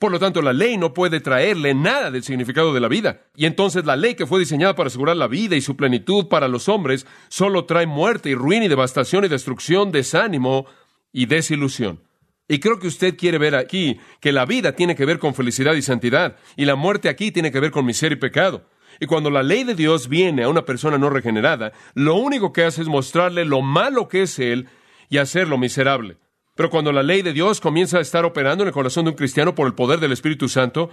Por 0.00 0.12
lo 0.12 0.18
tanto, 0.18 0.40
la 0.40 0.54
ley 0.54 0.78
no 0.78 0.94
puede 0.94 1.20
traerle 1.20 1.74
nada 1.74 2.10
del 2.10 2.22
significado 2.22 2.72
de 2.72 2.80
la 2.80 2.88
vida. 2.88 3.26
Y 3.36 3.44
entonces 3.44 3.84
la 3.84 3.96
ley 3.96 4.14
que 4.14 4.24
fue 4.24 4.40
diseñada 4.40 4.74
para 4.74 4.86
asegurar 4.86 5.14
la 5.14 5.28
vida 5.28 5.56
y 5.56 5.60
su 5.60 5.76
plenitud 5.76 6.26
para 6.28 6.48
los 6.48 6.70
hombres 6.70 7.06
solo 7.28 7.66
trae 7.66 7.84
muerte 7.84 8.30
y 8.30 8.34
ruina 8.34 8.64
y 8.64 8.68
devastación 8.68 9.26
y 9.26 9.28
destrucción, 9.28 9.92
desánimo 9.92 10.64
y 11.12 11.26
desilusión. 11.26 12.00
Y 12.48 12.60
creo 12.60 12.78
que 12.78 12.86
usted 12.86 13.14
quiere 13.14 13.36
ver 13.36 13.54
aquí 13.54 14.00
que 14.20 14.32
la 14.32 14.46
vida 14.46 14.72
tiene 14.72 14.96
que 14.96 15.04
ver 15.04 15.18
con 15.18 15.34
felicidad 15.34 15.74
y 15.74 15.82
santidad, 15.82 16.38
y 16.56 16.64
la 16.64 16.76
muerte 16.76 17.10
aquí 17.10 17.30
tiene 17.30 17.52
que 17.52 17.60
ver 17.60 17.70
con 17.70 17.84
miseria 17.84 18.16
y 18.16 18.20
pecado. 18.20 18.64
Y 19.00 19.06
cuando 19.06 19.28
la 19.28 19.42
ley 19.42 19.64
de 19.64 19.74
Dios 19.74 20.08
viene 20.08 20.44
a 20.44 20.48
una 20.48 20.64
persona 20.64 20.96
no 20.96 21.10
regenerada, 21.10 21.72
lo 21.92 22.14
único 22.14 22.54
que 22.54 22.64
hace 22.64 22.80
es 22.80 22.88
mostrarle 22.88 23.44
lo 23.44 23.60
malo 23.60 24.08
que 24.08 24.22
es 24.22 24.38
él 24.38 24.66
y 25.10 25.18
hacerlo 25.18 25.58
miserable. 25.58 26.16
Pero 26.60 26.68
cuando 26.68 26.92
la 26.92 27.02
ley 27.02 27.22
de 27.22 27.32
Dios 27.32 27.58
comienza 27.58 27.96
a 27.96 28.02
estar 28.02 28.26
operando 28.26 28.62
en 28.62 28.68
el 28.68 28.74
corazón 28.74 29.06
de 29.06 29.12
un 29.12 29.16
cristiano 29.16 29.54
por 29.54 29.66
el 29.66 29.72
poder 29.72 29.98
del 29.98 30.12
Espíritu 30.12 30.46
Santo, 30.46 30.90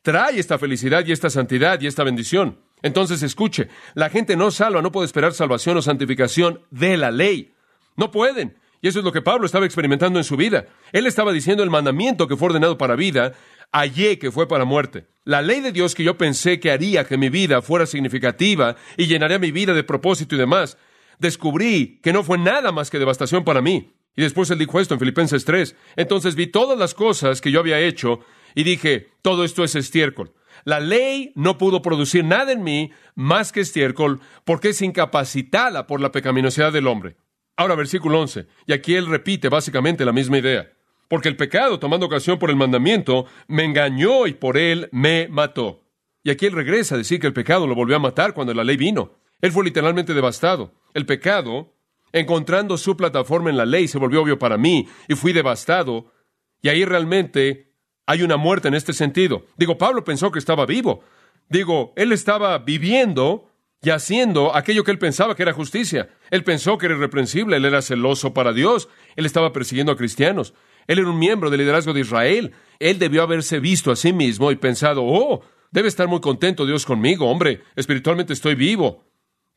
trae 0.00 0.38
esta 0.38 0.58
felicidad 0.58 1.04
y 1.04 1.12
esta 1.12 1.28
santidad 1.28 1.78
y 1.82 1.86
esta 1.86 2.02
bendición. 2.02 2.60
Entonces 2.80 3.22
escuche, 3.22 3.68
la 3.92 4.08
gente 4.08 4.38
no 4.38 4.50
salva, 4.50 4.80
no 4.80 4.90
puede 4.90 5.04
esperar 5.04 5.34
salvación 5.34 5.76
o 5.76 5.82
santificación 5.82 6.62
de 6.70 6.96
la 6.96 7.10
ley. 7.10 7.52
No 7.94 8.10
pueden. 8.10 8.56
Y 8.80 8.88
eso 8.88 9.00
es 9.00 9.04
lo 9.04 9.12
que 9.12 9.20
Pablo 9.20 9.44
estaba 9.44 9.66
experimentando 9.66 10.18
en 10.18 10.24
su 10.24 10.38
vida. 10.38 10.64
Él 10.92 11.06
estaba 11.06 11.30
diciendo 11.30 11.62
el 11.62 11.68
mandamiento 11.68 12.26
que 12.26 12.38
fue 12.38 12.48
ordenado 12.48 12.78
para 12.78 12.96
vida, 12.96 13.34
hallé 13.70 14.18
que 14.18 14.32
fue 14.32 14.48
para 14.48 14.64
muerte. 14.64 15.08
La 15.24 15.42
ley 15.42 15.60
de 15.60 15.72
Dios 15.72 15.94
que 15.94 16.04
yo 16.04 16.16
pensé 16.16 16.58
que 16.58 16.70
haría 16.70 17.04
que 17.04 17.18
mi 17.18 17.28
vida 17.28 17.60
fuera 17.60 17.84
significativa 17.84 18.76
y 18.96 19.08
llenaría 19.08 19.38
mi 19.38 19.50
vida 19.50 19.74
de 19.74 19.84
propósito 19.84 20.36
y 20.36 20.38
demás, 20.38 20.78
descubrí 21.18 22.00
que 22.02 22.14
no 22.14 22.24
fue 22.24 22.38
nada 22.38 22.72
más 22.72 22.88
que 22.88 22.98
devastación 22.98 23.44
para 23.44 23.60
mí. 23.60 23.92
Y 24.16 24.22
después 24.22 24.50
él 24.50 24.58
dijo 24.58 24.78
esto 24.80 24.94
en 24.94 25.00
Filipenses 25.00 25.44
3. 25.44 25.74
Entonces 25.96 26.34
vi 26.34 26.46
todas 26.46 26.78
las 26.78 26.94
cosas 26.94 27.40
que 27.40 27.50
yo 27.50 27.60
había 27.60 27.80
hecho 27.80 28.20
y 28.54 28.64
dije, 28.64 29.10
todo 29.22 29.44
esto 29.44 29.64
es 29.64 29.74
estiércol. 29.74 30.32
La 30.64 30.80
ley 30.80 31.32
no 31.34 31.58
pudo 31.58 31.82
producir 31.82 32.24
nada 32.24 32.52
en 32.52 32.62
mí 32.62 32.90
más 33.14 33.52
que 33.52 33.60
estiércol 33.60 34.20
porque 34.44 34.70
es 34.70 34.82
incapacitada 34.82 35.86
por 35.86 36.00
la 36.00 36.12
pecaminosidad 36.12 36.72
del 36.72 36.86
hombre. 36.86 37.16
Ahora 37.56 37.74
versículo 37.74 38.20
11. 38.20 38.46
Y 38.66 38.72
aquí 38.72 38.94
él 38.94 39.06
repite 39.06 39.48
básicamente 39.48 40.04
la 40.04 40.12
misma 40.12 40.38
idea. 40.38 40.70
Porque 41.08 41.28
el 41.28 41.36
pecado, 41.36 41.78
tomando 41.78 42.06
ocasión 42.06 42.38
por 42.38 42.50
el 42.50 42.56
mandamiento, 42.56 43.26
me 43.46 43.64
engañó 43.64 44.26
y 44.26 44.32
por 44.32 44.56
él 44.56 44.88
me 44.92 45.28
mató. 45.28 45.84
Y 46.24 46.30
aquí 46.30 46.46
él 46.46 46.52
regresa 46.52 46.94
a 46.94 46.98
decir 46.98 47.20
que 47.20 47.26
el 47.26 47.32
pecado 47.32 47.66
lo 47.66 47.74
volvió 47.74 47.96
a 47.96 48.00
matar 48.00 48.32
cuando 48.32 48.54
la 48.54 48.64
ley 48.64 48.76
vino. 48.76 49.18
Él 49.40 49.52
fue 49.52 49.64
literalmente 49.64 50.14
devastado. 50.14 50.72
El 50.94 51.04
pecado 51.04 51.71
encontrando 52.12 52.76
su 52.76 52.96
plataforma 52.96 53.50
en 53.50 53.56
la 53.56 53.66
ley, 53.66 53.88
se 53.88 53.98
volvió 53.98 54.22
obvio 54.22 54.38
para 54.38 54.58
mí 54.58 54.88
y 55.08 55.14
fui 55.14 55.32
devastado. 55.32 56.12
Y 56.60 56.68
ahí 56.68 56.84
realmente 56.84 57.72
hay 58.06 58.22
una 58.22 58.36
muerte 58.36 58.68
en 58.68 58.74
este 58.74 58.92
sentido. 58.92 59.46
Digo, 59.56 59.78
Pablo 59.78 60.04
pensó 60.04 60.30
que 60.30 60.38
estaba 60.38 60.66
vivo. 60.66 61.02
Digo, 61.48 61.92
él 61.96 62.12
estaba 62.12 62.58
viviendo 62.58 63.48
y 63.82 63.90
haciendo 63.90 64.54
aquello 64.54 64.84
que 64.84 64.92
él 64.92 64.98
pensaba 64.98 65.34
que 65.34 65.42
era 65.42 65.52
justicia. 65.52 66.08
Él 66.30 66.44
pensó 66.44 66.78
que 66.78 66.86
era 66.86 66.94
irreprensible, 66.94 67.56
él 67.56 67.64
era 67.64 67.82
celoso 67.82 68.32
para 68.32 68.52
Dios, 68.52 68.88
él 69.16 69.26
estaba 69.26 69.52
persiguiendo 69.52 69.92
a 69.92 69.96
cristianos, 69.96 70.54
él 70.86 71.00
era 71.00 71.10
un 71.10 71.18
miembro 71.18 71.50
del 71.50 71.60
liderazgo 71.60 71.92
de 71.92 72.00
Israel, 72.00 72.52
él 72.78 72.98
debió 72.98 73.22
haberse 73.22 73.58
visto 73.58 73.90
a 73.90 73.96
sí 73.96 74.12
mismo 74.12 74.52
y 74.52 74.56
pensado, 74.56 75.02
oh, 75.04 75.42
debe 75.72 75.88
estar 75.88 76.06
muy 76.06 76.20
contento 76.20 76.64
Dios 76.64 76.86
conmigo, 76.86 77.28
hombre, 77.28 77.62
espiritualmente 77.74 78.32
estoy 78.32 78.54
vivo. 78.54 79.04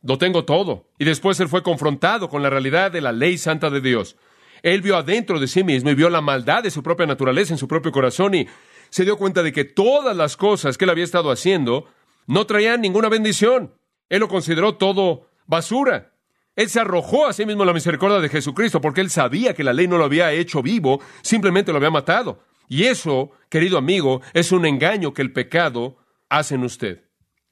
Lo 0.05 0.19
tengo 0.19 0.45
todo. 0.45 0.87
Y 0.99 1.05
después 1.05 1.39
él 1.39 1.49
fue 1.49 1.63
confrontado 1.63 2.29
con 2.29 2.43
la 2.43 2.49
realidad 2.51 2.91
de 2.91 3.01
la 3.01 3.11
ley 3.11 3.39
santa 3.39 3.71
de 3.71 3.81
Dios. 3.81 4.15
Él 4.61 4.81
vio 4.81 4.97
adentro 4.97 5.39
de 5.39 5.47
sí 5.47 5.63
mismo 5.63 5.89
y 5.89 5.95
vio 5.95 6.09
la 6.09 6.21
maldad 6.21 6.63
de 6.63 6.69
su 6.69 6.83
propia 6.83 7.07
naturaleza 7.07 7.53
en 7.53 7.57
su 7.57 7.67
propio 7.67 7.91
corazón 7.91 8.35
y 8.35 8.47
se 8.89 9.03
dio 9.03 9.17
cuenta 9.17 9.41
de 9.41 9.51
que 9.51 9.65
todas 9.65 10.15
las 10.15 10.37
cosas 10.37 10.77
que 10.77 10.85
él 10.85 10.91
había 10.91 11.03
estado 11.03 11.31
haciendo 11.31 11.87
no 12.27 12.45
traían 12.45 12.81
ninguna 12.81 13.09
bendición. 13.09 13.73
Él 14.09 14.19
lo 14.19 14.27
consideró 14.27 14.75
todo 14.75 15.27
basura. 15.47 16.13
Él 16.55 16.69
se 16.69 16.79
arrojó 16.79 17.25
a 17.25 17.33
sí 17.33 17.45
mismo 17.45 17.65
la 17.65 17.73
misericordia 17.73 18.19
de 18.19 18.29
Jesucristo 18.29 18.79
porque 18.79 19.01
él 19.01 19.09
sabía 19.09 19.55
que 19.55 19.63
la 19.63 19.73
ley 19.73 19.87
no 19.87 19.97
lo 19.97 20.05
había 20.05 20.31
hecho 20.31 20.61
vivo, 20.61 21.01
simplemente 21.23 21.71
lo 21.71 21.77
había 21.77 21.89
matado. 21.89 22.43
Y 22.67 22.83
eso, 22.83 23.31
querido 23.49 23.79
amigo, 23.79 24.21
es 24.33 24.51
un 24.51 24.67
engaño 24.67 25.13
que 25.13 25.23
el 25.23 25.33
pecado 25.33 25.97
hace 26.29 26.55
en 26.55 26.63
usted. 26.63 27.05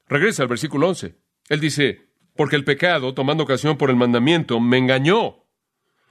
Regresa 0.06 0.42
al 0.42 0.48
versículo 0.48 0.88
11. 0.88 1.16
Él 1.48 1.60
dice, 1.60 2.03
porque 2.36 2.56
el 2.56 2.64
pecado, 2.64 3.14
tomando 3.14 3.44
ocasión 3.44 3.76
por 3.76 3.90
el 3.90 3.96
mandamiento, 3.96 4.60
me 4.60 4.78
engañó. 4.78 5.44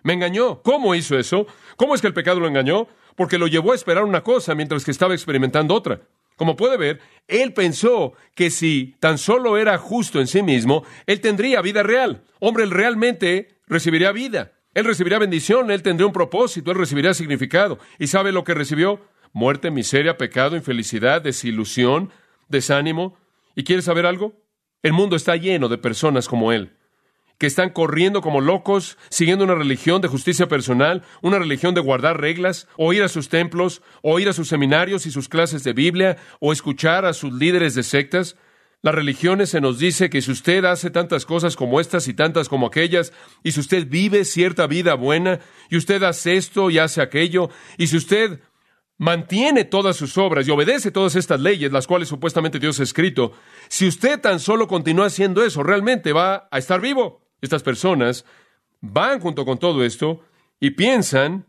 Me 0.03 0.13
engañó. 0.13 0.61
¿Cómo 0.61 0.95
hizo 0.95 1.17
eso? 1.17 1.47
¿Cómo 1.77 1.95
es 1.95 2.01
que 2.01 2.07
el 2.07 2.13
pecado 2.13 2.39
lo 2.39 2.47
engañó? 2.47 2.87
Porque 3.15 3.37
lo 3.37 3.47
llevó 3.47 3.71
a 3.71 3.75
esperar 3.75 4.03
una 4.03 4.23
cosa 4.23 4.55
mientras 4.55 4.83
que 4.83 4.91
estaba 4.91 5.13
experimentando 5.13 5.73
otra. 5.73 6.01
Como 6.35 6.55
puede 6.55 6.77
ver, 6.77 6.99
él 7.27 7.53
pensó 7.53 8.13
que 8.35 8.49
si 8.49 8.95
tan 8.99 9.17
solo 9.17 9.57
era 9.57 9.77
justo 9.77 10.19
en 10.19 10.27
sí 10.27 10.41
mismo, 10.41 10.83
él 11.05 11.21
tendría 11.21 11.61
vida 11.61 11.83
real. 11.83 12.23
Hombre, 12.39 12.63
él 12.63 12.71
realmente 12.71 13.59
recibiría 13.67 14.11
vida. 14.11 14.53
Él 14.73 14.85
recibiría 14.85 15.19
bendición, 15.19 15.69
él 15.69 15.83
tendría 15.83 16.07
un 16.07 16.13
propósito, 16.13 16.71
él 16.71 16.77
recibiría 16.77 17.13
significado. 17.13 17.77
¿Y 17.99 18.07
sabe 18.07 18.31
lo 18.31 18.43
que 18.43 18.55
recibió? 18.55 18.99
Muerte, 19.31 19.69
miseria, 19.69 20.17
pecado, 20.17 20.55
infelicidad, 20.55 21.21
desilusión, 21.21 22.11
desánimo. 22.49 23.15
¿Y 23.55 23.63
quiere 23.63 23.83
saber 23.83 24.07
algo? 24.07 24.33
El 24.83 24.91
mundo 24.91 25.15
está 25.15 25.37
lleno 25.37 25.69
de 25.69 25.77
personas 25.77 26.27
como 26.27 26.51
él, 26.51 26.73
que 27.37 27.47
están 27.47 27.69
corriendo 27.69 28.19
como 28.19 28.41
locos, 28.41 28.97
siguiendo 29.09 29.45
una 29.45 29.55
religión 29.55 30.01
de 30.01 30.09
justicia 30.09 30.49
personal, 30.49 31.03
una 31.21 31.39
religión 31.39 31.73
de 31.73 31.79
guardar 31.79 32.19
reglas, 32.19 32.67
o 32.75 32.91
ir 32.91 33.01
a 33.01 33.07
sus 33.07 33.29
templos, 33.29 33.81
o 34.01 34.19
ir 34.19 34.27
a 34.27 34.33
sus 34.33 34.49
seminarios 34.49 35.05
y 35.05 35.11
sus 35.11 35.29
clases 35.29 35.63
de 35.63 35.71
Biblia, 35.71 36.17
o 36.41 36.51
escuchar 36.51 37.05
a 37.05 37.13
sus 37.13 37.31
líderes 37.31 37.75
de 37.75 37.83
sectas. 37.83 38.35
Las 38.81 38.93
religiones 38.93 39.51
se 39.51 39.61
nos 39.61 39.79
dice 39.79 40.09
que 40.09 40.21
si 40.21 40.31
usted 40.31 40.65
hace 40.65 40.89
tantas 40.89 41.25
cosas 41.25 41.55
como 41.55 41.79
estas 41.79 42.09
y 42.09 42.13
tantas 42.13 42.49
como 42.49 42.67
aquellas, 42.67 43.13
y 43.41 43.53
si 43.53 43.61
usted 43.61 43.87
vive 43.87 44.25
cierta 44.25 44.67
vida 44.67 44.95
buena, 44.95 45.39
y 45.69 45.77
usted 45.77 46.03
hace 46.03 46.35
esto 46.35 46.69
y 46.69 46.79
hace 46.79 47.01
aquello, 47.01 47.49
y 47.77 47.87
si 47.87 47.95
usted 47.95 48.41
mantiene 48.97 49.65
todas 49.65 49.95
sus 49.95 50.17
obras 50.17 50.47
y 50.47 50.51
obedece 50.51 50.91
todas 50.91 51.15
estas 51.15 51.39
leyes, 51.39 51.71
las 51.71 51.87
cuales 51.87 52.07
supuestamente 52.07 52.59
Dios 52.59 52.79
ha 52.79 52.83
escrito, 52.83 53.33
si 53.67 53.87
usted 53.87 54.19
tan 54.19 54.39
solo 54.39 54.67
continúa 54.67 55.07
haciendo 55.07 55.43
eso, 55.43 55.63
realmente 55.63 56.13
va 56.13 56.47
a 56.51 56.57
estar 56.57 56.79
vivo. 56.79 57.21
Estas 57.41 57.63
personas 57.63 58.25
van 58.81 59.19
junto 59.19 59.45
con 59.45 59.57
todo 59.57 59.83
esto 59.83 60.21
y 60.59 60.71
piensan, 60.71 61.47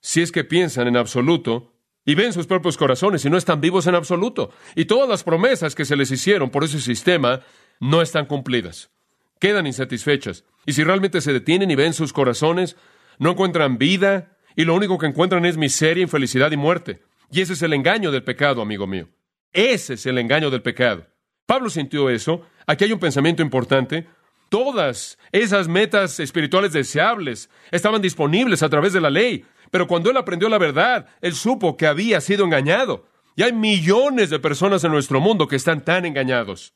si 0.00 0.22
es 0.22 0.32
que 0.32 0.44
piensan 0.44 0.88
en 0.88 0.96
absoluto, 0.96 1.72
y 2.04 2.14
ven 2.14 2.32
sus 2.32 2.46
propios 2.46 2.76
corazones 2.76 3.24
y 3.24 3.30
no 3.30 3.36
están 3.36 3.60
vivos 3.60 3.86
en 3.86 3.94
absoluto. 3.94 4.50
Y 4.74 4.86
todas 4.86 5.08
las 5.08 5.22
promesas 5.22 5.74
que 5.74 5.84
se 5.84 5.96
les 5.96 6.10
hicieron 6.10 6.50
por 6.50 6.64
ese 6.64 6.80
sistema 6.80 7.40
no 7.80 8.02
están 8.02 8.26
cumplidas. 8.26 8.90
Quedan 9.38 9.66
insatisfechas. 9.66 10.44
Y 10.66 10.72
si 10.72 10.84
realmente 10.84 11.20
se 11.20 11.32
detienen 11.32 11.70
y 11.70 11.76
ven 11.76 11.92
sus 11.92 12.12
corazones, 12.12 12.76
no 13.18 13.30
encuentran 13.30 13.78
vida, 13.78 14.31
y 14.56 14.64
lo 14.64 14.74
único 14.74 14.98
que 14.98 15.06
encuentran 15.06 15.44
es 15.44 15.56
miseria, 15.56 16.02
infelicidad 16.02 16.50
y 16.52 16.56
muerte. 16.56 17.02
Y 17.30 17.40
ese 17.40 17.54
es 17.54 17.62
el 17.62 17.72
engaño 17.72 18.10
del 18.10 18.24
pecado, 18.24 18.60
amigo 18.62 18.86
mío. 18.86 19.08
Ese 19.52 19.94
es 19.94 20.06
el 20.06 20.18
engaño 20.18 20.50
del 20.50 20.62
pecado. 20.62 21.06
Pablo 21.46 21.70
sintió 21.70 22.10
eso. 22.10 22.42
Aquí 22.66 22.84
hay 22.84 22.92
un 22.92 22.98
pensamiento 22.98 23.42
importante. 23.42 24.06
Todas 24.48 25.18
esas 25.32 25.68
metas 25.68 26.20
espirituales 26.20 26.72
deseables 26.72 27.48
estaban 27.70 28.02
disponibles 28.02 28.62
a 28.62 28.68
través 28.68 28.92
de 28.92 29.00
la 29.00 29.10
ley. 29.10 29.44
Pero 29.70 29.86
cuando 29.86 30.10
él 30.10 30.16
aprendió 30.16 30.48
la 30.48 30.58
verdad, 30.58 31.06
él 31.22 31.34
supo 31.34 31.76
que 31.76 31.86
había 31.86 32.20
sido 32.20 32.44
engañado. 32.44 33.06
Y 33.34 33.42
hay 33.42 33.52
millones 33.52 34.28
de 34.28 34.38
personas 34.38 34.84
en 34.84 34.92
nuestro 34.92 35.20
mundo 35.20 35.48
que 35.48 35.56
están 35.56 35.82
tan 35.82 36.04
engañados. 36.04 36.74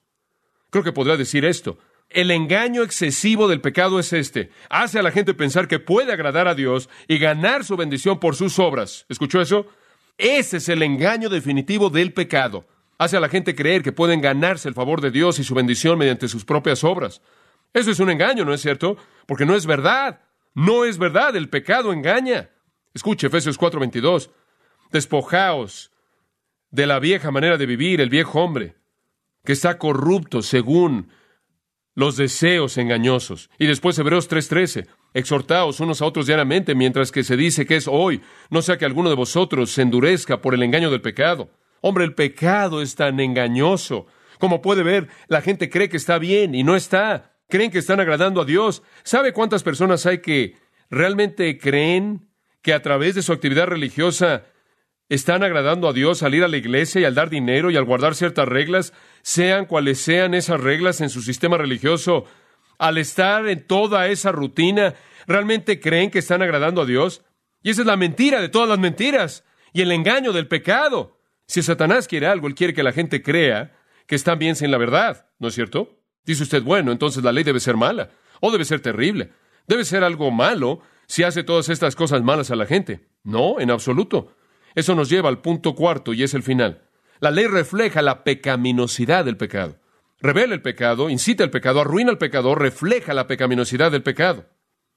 Creo 0.70 0.82
que 0.82 0.92
podría 0.92 1.16
decir 1.16 1.44
esto. 1.44 1.78
El 2.08 2.30
engaño 2.30 2.82
excesivo 2.82 3.48
del 3.48 3.60
pecado 3.60 3.98
es 3.98 4.12
este. 4.12 4.50
Hace 4.70 4.98
a 4.98 5.02
la 5.02 5.10
gente 5.10 5.34
pensar 5.34 5.68
que 5.68 5.80
puede 5.80 6.12
agradar 6.12 6.46
a 6.48 6.54
Dios 6.54 6.88
y 7.08 7.18
ganar 7.18 7.64
su 7.64 7.76
bendición 7.76 8.20
por 8.20 8.36
sus 8.36 8.58
obras. 8.58 9.06
¿Escuchó 9.08 9.40
eso? 9.40 9.66
Ese 10.16 10.58
es 10.58 10.68
el 10.68 10.82
engaño 10.82 11.28
definitivo 11.28 11.90
del 11.90 12.12
pecado. 12.12 12.66
Hace 12.98 13.16
a 13.16 13.20
la 13.20 13.28
gente 13.28 13.54
creer 13.54 13.82
que 13.82 13.92
pueden 13.92 14.20
ganarse 14.20 14.68
el 14.68 14.74
favor 14.74 15.00
de 15.00 15.10
Dios 15.10 15.38
y 15.38 15.44
su 15.44 15.54
bendición 15.54 15.98
mediante 15.98 16.28
sus 16.28 16.44
propias 16.44 16.84
obras. 16.84 17.20
Eso 17.74 17.90
es 17.90 18.00
un 18.00 18.08
engaño, 18.08 18.44
¿no 18.44 18.54
es 18.54 18.62
cierto? 18.62 18.96
Porque 19.26 19.44
no 19.44 19.54
es 19.54 19.66
verdad. 19.66 20.20
No 20.54 20.84
es 20.86 20.96
verdad. 20.96 21.36
El 21.36 21.50
pecado 21.50 21.92
engaña. 21.92 22.50
Escuche 22.94 23.26
Efesios 23.26 23.58
4:22. 23.58 24.30
Despojaos 24.90 25.90
de 26.70 26.86
la 26.86 26.98
vieja 26.98 27.30
manera 27.30 27.58
de 27.58 27.66
vivir, 27.66 28.00
el 28.00 28.08
viejo 28.08 28.40
hombre, 28.40 28.76
que 29.44 29.52
está 29.52 29.76
corrupto 29.76 30.40
según 30.40 31.10
los 31.96 32.16
deseos 32.16 32.76
engañosos. 32.76 33.50
Y 33.58 33.66
después 33.66 33.98
Hebreos 33.98 34.28
3:13, 34.28 34.86
exhortaos 35.14 35.80
unos 35.80 36.00
a 36.00 36.04
otros 36.04 36.26
diariamente 36.26 36.76
mientras 36.76 37.10
que 37.10 37.24
se 37.24 37.36
dice 37.36 37.66
que 37.66 37.76
es 37.76 37.88
hoy, 37.88 38.20
no 38.50 38.62
sea 38.62 38.76
que 38.78 38.84
alguno 38.84 39.08
de 39.08 39.16
vosotros 39.16 39.72
se 39.72 39.82
endurezca 39.82 40.40
por 40.40 40.54
el 40.54 40.62
engaño 40.62 40.90
del 40.90 41.00
pecado. 41.00 41.50
Hombre, 41.80 42.04
el 42.04 42.14
pecado 42.14 42.82
es 42.82 42.94
tan 42.94 43.18
engañoso. 43.18 44.06
Como 44.38 44.60
puede 44.60 44.82
ver, 44.82 45.08
la 45.28 45.40
gente 45.40 45.70
cree 45.70 45.88
que 45.88 45.96
está 45.96 46.18
bien 46.18 46.54
y 46.54 46.62
no 46.62 46.76
está. 46.76 47.32
Creen 47.48 47.70
que 47.70 47.78
están 47.78 47.98
agradando 47.98 48.42
a 48.42 48.44
Dios. 48.44 48.82
¿Sabe 49.02 49.32
cuántas 49.32 49.62
personas 49.62 50.04
hay 50.04 50.18
que 50.18 50.56
realmente 50.90 51.58
creen 51.58 52.28
que 52.60 52.74
a 52.74 52.82
través 52.82 53.14
de 53.14 53.22
su 53.22 53.32
actividad 53.32 53.68
religiosa 53.68 54.44
están 55.08 55.44
agradando 55.44 55.88
a 55.88 55.92
Dios 55.92 56.22
al 56.22 56.34
ir 56.34 56.42
a 56.42 56.48
la 56.48 56.56
iglesia 56.56 57.00
y 57.00 57.04
al 57.04 57.14
dar 57.14 57.30
dinero 57.30 57.70
y 57.70 57.76
al 57.76 57.84
guardar 57.84 58.14
ciertas 58.14 58.48
reglas, 58.48 58.92
sean 59.26 59.66
cuales 59.66 59.98
sean 59.98 60.34
esas 60.34 60.60
reglas 60.60 61.00
en 61.00 61.10
su 61.10 61.20
sistema 61.20 61.58
religioso, 61.58 62.26
al 62.78 62.96
estar 62.96 63.48
en 63.48 63.66
toda 63.66 64.06
esa 64.06 64.30
rutina, 64.30 64.94
¿realmente 65.26 65.80
creen 65.80 66.12
que 66.12 66.20
están 66.20 66.42
agradando 66.42 66.82
a 66.82 66.86
Dios? 66.86 67.24
Y 67.60 67.70
esa 67.70 67.80
es 67.80 67.88
la 67.88 67.96
mentira 67.96 68.40
de 68.40 68.48
todas 68.48 68.68
las 68.68 68.78
mentiras 68.78 69.44
y 69.72 69.82
el 69.82 69.90
engaño 69.90 70.32
del 70.32 70.46
pecado. 70.46 71.18
Si 71.44 71.60
Satanás 71.60 72.06
quiere 72.06 72.28
algo, 72.28 72.46
él 72.46 72.54
quiere 72.54 72.72
que 72.72 72.84
la 72.84 72.92
gente 72.92 73.20
crea 73.20 73.76
que 74.06 74.14
están 74.14 74.38
bien 74.38 74.54
sin 74.54 74.70
la 74.70 74.78
verdad, 74.78 75.26
¿no 75.40 75.48
es 75.48 75.54
cierto? 75.54 75.98
Dice 76.24 76.44
usted, 76.44 76.62
bueno, 76.62 76.92
entonces 76.92 77.24
la 77.24 77.32
ley 77.32 77.42
debe 77.42 77.58
ser 77.58 77.76
mala 77.76 78.10
o 78.38 78.52
debe 78.52 78.64
ser 78.64 78.78
terrible. 78.78 79.32
Debe 79.66 79.84
ser 79.84 80.04
algo 80.04 80.30
malo 80.30 80.82
si 81.08 81.24
hace 81.24 81.42
todas 81.42 81.68
estas 81.68 81.96
cosas 81.96 82.22
malas 82.22 82.52
a 82.52 82.56
la 82.56 82.66
gente. 82.66 83.08
No, 83.24 83.58
en 83.58 83.72
absoluto. 83.72 84.36
Eso 84.76 84.94
nos 84.94 85.08
lleva 85.08 85.30
al 85.30 85.40
punto 85.40 85.74
cuarto 85.74 86.14
y 86.14 86.22
es 86.22 86.32
el 86.34 86.44
final. 86.44 86.85
La 87.20 87.30
ley 87.30 87.46
refleja 87.46 88.02
la 88.02 88.24
pecaminosidad 88.24 89.24
del 89.24 89.36
pecado. 89.36 89.78
Revela 90.20 90.54
el 90.54 90.62
pecado, 90.62 91.10
incita 91.10 91.44
el 91.44 91.50
pecado, 91.50 91.80
arruina 91.80 92.10
el 92.10 92.18
pecador, 92.18 92.60
refleja 92.60 93.14
la 93.14 93.26
pecaminosidad 93.26 93.92
del 93.92 94.02
pecado. 94.02 94.46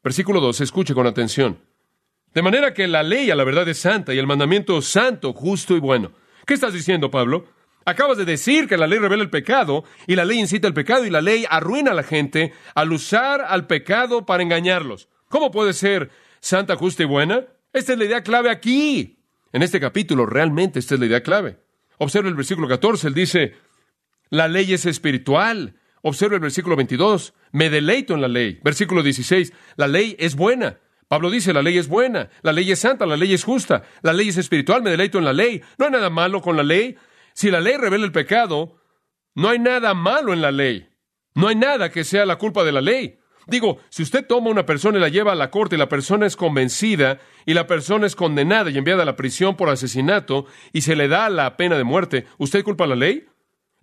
Versículo 0.03 0.39
2, 0.39 0.61
escuche 0.61 0.93
con 0.93 1.07
atención. 1.07 1.59
De 2.33 2.41
manera 2.41 2.73
que 2.73 2.87
la 2.87 3.03
ley 3.03 3.31
a 3.31 3.35
la 3.35 3.43
verdad 3.43 3.67
es 3.67 3.79
santa 3.79 4.13
y 4.13 4.19
el 4.19 4.27
mandamiento 4.27 4.81
santo, 4.81 5.33
justo 5.33 5.75
y 5.75 5.79
bueno. 5.79 6.11
¿Qué 6.45 6.53
estás 6.53 6.73
diciendo, 6.73 7.11
Pablo? 7.11 7.45
Acabas 7.85 8.17
de 8.17 8.25
decir 8.25 8.67
que 8.67 8.77
la 8.77 8.87
ley 8.87 8.99
revela 8.99 9.23
el 9.23 9.29
pecado 9.29 9.83
y 10.05 10.15
la 10.15 10.25
ley 10.25 10.39
incita 10.39 10.67
el 10.67 10.73
pecado 10.73 11.05
y 11.05 11.09
la 11.09 11.21
ley 11.21 11.45
arruina 11.49 11.91
a 11.91 11.95
la 11.95 12.03
gente 12.03 12.53
al 12.75 12.91
usar 12.91 13.41
al 13.41 13.67
pecado 13.67 14.25
para 14.25 14.43
engañarlos. 14.43 15.09
¿Cómo 15.27 15.51
puede 15.51 15.73
ser 15.73 16.11
santa, 16.39 16.75
justa 16.75 17.03
y 17.03 17.07
buena? 17.07 17.45
Esta 17.73 17.93
es 17.93 17.99
la 17.99 18.05
idea 18.05 18.23
clave 18.23 18.51
aquí. 18.51 19.19
En 19.51 19.63
este 19.63 19.79
capítulo 19.79 20.25
realmente 20.25 20.79
esta 20.79 20.93
es 20.93 20.99
la 20.99 21.07
idea 21.07 21.23
clave. 21.23 21.57
Observe 21.99 22.29
el 22.29 22.35
versículo 22.35 22.67
14, 22.67 23.09
él 23.09 23.13
dice, 23.13 23.55
la 24.29 24.47
ley 24.47 24.73
es 24.73 24.85
espiritual. 24.85 25.75
Observe 26.01 26.35
el 26.35 26.41
versículo 26.41 26.77
22, 26.77 27.33
me 27.51 27.69
deleito 27.69 28.13
en 28.13 28.21
la 28.21 28.29
ley. 28.29 28.59
Versículo 28.63 29.03
16, 29.03 29.51
la 29.75 29.87
ley 29.87 30.15
es 30.17 30.35
buena. 30.35 30.79
Pablo 31.09 31.29
dice, 31.29 31.51
la 31.51 31.61
ley 31.61 31.77
es 31.77 31.89
buena, 31.89 32.29
la 32.41 32.53
ley 32.53 32.71
es 32.71 32.79
santa, 32.79 33.05
la 33.05 33.17
ley 33.17 33.33
es 33.33 33.43
justa, 33.43 33.83
la 34.01 34.13
ley 34.13 34.29
es 34.29 34.37
espiritual, 34.37 34.81
me 34.81 34.91
deleito 34.91 35.17
en 35.17 35.25
la 35.25 35.33
ley. 35.33 35.61
No 35.77 35.85
hay 35.85 35.91
nada 35.91 36.09
malo 36.09 36.41
con 36.41 36.55
la 36.55 36.63
ley. 36.63 36.95
Si 37.33 37.51
la 37.51 37.59
ley 37.59 37.75
revela 37.75 38.05
el 38.05 38.11
pecado, 38.13 38.77
no 39.35 39.49
hay 39.49 39.59
nada 39.59 39.93
malo 39.93 40.31
en 40.31 40.41
la 40.41 40.51
ley. 40.51 40.87
No 41.35 41.49
hay 41.49 41.55
nada 41.55 41.91
que 41.91 42.05
sea 42.05 42.25
la 42.25 42.37
culpa 42.37 42.63
de 42.63 42.71
la 42.71 42.81
ley. 42.81 43.18
Digo, 43.49 43.79
si 43.89 44.03
usted 44.03 44.25
toma 44.25 44.47
a 44.47 44.51
una 44.51 44.65
persona 44.65 44.97
y 44.97 45.01
la 45.01 45.09
lleva 45.09 45.31
a 45.31 45.35
la 45.35 45.51
corte 45.51 45.75
y 45.75 45.79
la 45.79 45.89
persona 45.89 46.25
es 46.25 46.35
convencida 46.35 47.19
y 47.45 47.53
la 47.53 47.67
persona 47.67 48.05
es 48.05 48.15
condenada 48.15 48.69
y 48.69 48.77
enviada 48.77 49.03
a 49.03 49.05
la 49.05 49.15
prisión 49.15 49.55
por 49.55 49.69
asesinato 49.69 50.45
y 50.73 50.81
se 50.81 50.95
le 50.95 51.07
da 51.07 51.29
la 51.29 51.57
pena 51.57 51.77
de 51.77 51.83
muerte, 51.83 52.25
¿usted 52.37 52.63
culpa 52.63 52.83
a 52.83 52.87
la 52.87 52.95
ley? 52.95 53.25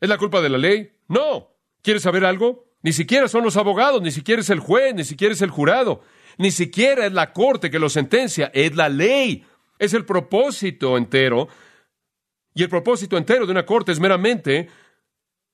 ¿Es 0.01 0.09
la 0.09 0.19
culpa 0.19 0.41
de 0.41 0.49
la 0.49 0.59
ley? 0.59 0.93
No. 1.09 1.49
¿Quiere 1.83 2.01
saber 2.01 2.25
algo? 2.25 2.67
Ni 2.83 2.93
siquiera 2.93 3.29
son 3.29 3.43
los 3.43 3.57
abogados, 3.57 4.03
ni 4.03 4.11
siquiera 4.11 4.41
es 4.41 4.51
el 4.51 4.61
juez, 4.61 4.95
ni 4.95 5.05
siquiera 5.05 5.35
es 5.35 5.43
el 5.43 5.51
jurado, 5.51 6.03
ni 6.39 6.51
siquiera 6.51 7.07
es 7.07 7.13
la 7.13 7.33
corte 7.33 7.71
que 7.71 7.79
lo 7.79 7.89
sentencia, 7.89 8.51
es 8.55 8.77
la 8.77 8.89
ley. 8.89 9.45
Es 9.79 9.95
el 9.95 10.05
propósito 10.05 10.97
entero. 10.97 11.49
Y 12.55 12.63
el 12.63 12.69
propósito 12.69 13.17
entero 13.17 13.45
de 13.45 13.53
una 13.53 13.67
corte 13.67 13.93
es 13.93 14.01
meramente 14.01 14.69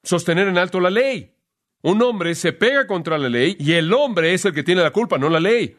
sostener 0.03 0.49
en 0.49 0.59
alto 0.59 0.81
la 0.81 0.91
ley. 0.91 1.35
Un 1.83 2.01
hombre 2.03 2.35
se 2.35 2.53
pega 2.53 2.87
contra 2.87 3.19
la 3.19 3.29
ley 3.29 3.57
y 3.59 3.73
el 3.73 3.93
hombre 3.93 4.35
es 4.35 4.45
el 4.45 4.55
que 4.55 4.63
tiene 4.63 4.83
la 4.83 4.93
culpa, 4.93 5.19
no 5.19 5.29
la 5.29 5.41
ley. 5.41 5.77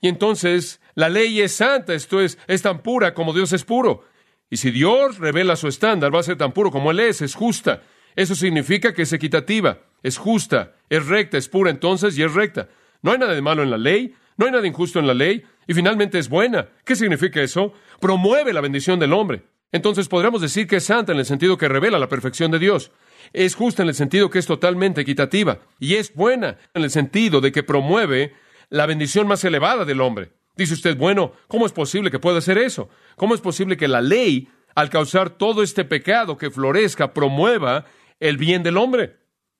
Y 0.00 0.08
entonces 0.08 0.80
la 0.94 1.08
ley 1.08 1.40
es 1.40 1.52
santa, 1.52 1.94
esto 1.94 2.20
es, 2.20 2.38
es 2.46 2.62
tan 2.62 2.82
pura 2.82 3.12
como 3.12 3.32
Dios 3.32 3.52
es 3.52 3.64
puro. 3.64 4.04
Y 4.48 4.58
si 4.58 4.70
Dios 4.70 5.18
revela 5.18 5.56
su 5.56 5.66
estándar, 5.66 6.14
va 6.14 6.20
a 6.20 6.24
ser 6.24 6.36
tan 6.36 6.52
puro 6.52 6.70
como 6.70 6.90
Él 6.92 7.00
es, 7.00 7.22
es 7.22 7.34
justa. 7.34 7.82
Eso 8.14 8.34
significa 8.34 8.94
que 8.94 9.02
es 9.02 9.12
equitativa, 9.12 9.80
es 10.02 10.16
justa, 10.16 10.74
es 10.88 11.06
recta, 11.06 11.36
es 11.36 11.48
pura 11.48 11.70
entonces 11.70 12.16
y 12.16 12.22
es 12.22 12.32
recta. 12.32 12.68
No 13.02 13.12
hay 13.12 13.18
nada 13.18 13.34
de 13.34 13.42
malo 13.42 13.62
en 13.62 13.70
la 13.70 13.78
ley, 13.78 14.14
no 14.36 14.46
hay 14.46 14.52
nada 14.52 14.66
injusto 14.66 14.98
en 14.98 15.06
la 15.06 15.14
ley, 15.14 15.44
y 15.66 15.74
finalmente 15.74 16.18
es 16.18 16.28
buena. 16.28 16.68
¿Qué 16.84 16.94
significa 16.94 17.42
eso? 17.42 17.72
Promueve 18.00 18.52
la 18.52 18.60
bendición 18.60 18.98
del 18.98 19.12
hombre. 19.12 19.42
Entonces 19.72 20.08
podríamos 20.08 20.40
decir 20.40 20.66
que 20.66 20.76
es 20.76 20.84
santa 20.84 21.12
en 21.12 21.18
el 21.18 21.26
sentido 21.26 21.58
que 21.58 21.68
revela 21.68 21.98
la 21.98 22.08
perfección 22.08 22.50
de 22.50 22.58
Dios 22.58 22.92
es 23.32 23.54
justa 23.54 23.82
en 23.82 23.88
el 23.88 23.94
sentido 23.94 24.30
que 24.30 24.38
es 24.38 24.46
totalmente 24.46 25.00
equitativa 25.00 25.58
y 25.78 25.94
es 25.94 26.14
buena 26.14 26.58
en 26.74 26.84
el 26.84 26.90
sentido 26.90 27.40
de 27.40 27.52
que 27.52 27.62
promueve 27.62 28.34
la 28.68 28.86
bendición 28.86 29.26
más 29.26 29.44
elevada 29.44 29.84
del 29.84 30.00
hombre. 30.00 30.32
Dice 30.56 30.74
usted, 30.74 30.96
bueno, 30.96 31.32
¿cómo 31.48 31.66
es 31.66 31.72
posible 31.72 32.10
que 32.10 32.18
pueda 32.18 32.38
hacer 32.38 32.58
eso? 32.58 32.88
¿Cómo 33.16 33.34
es 33.34 33.40
posible 33.40 33.76
que 33.76 33.88
la 33.88 34.00
ley, 34.00 34.48
al 34.74 34.90
causar 34.90 35.30
todo 35.30 35.62
este 35.62 35.84
pecado 35.84 36.36
que 36.38 36.50
florezca, 36.50 37.12
promueva 37.12 37.84
el 38.20 38.38
bien 38.38 38.62
del 38.62 38.78
hombre? 38.78 39.16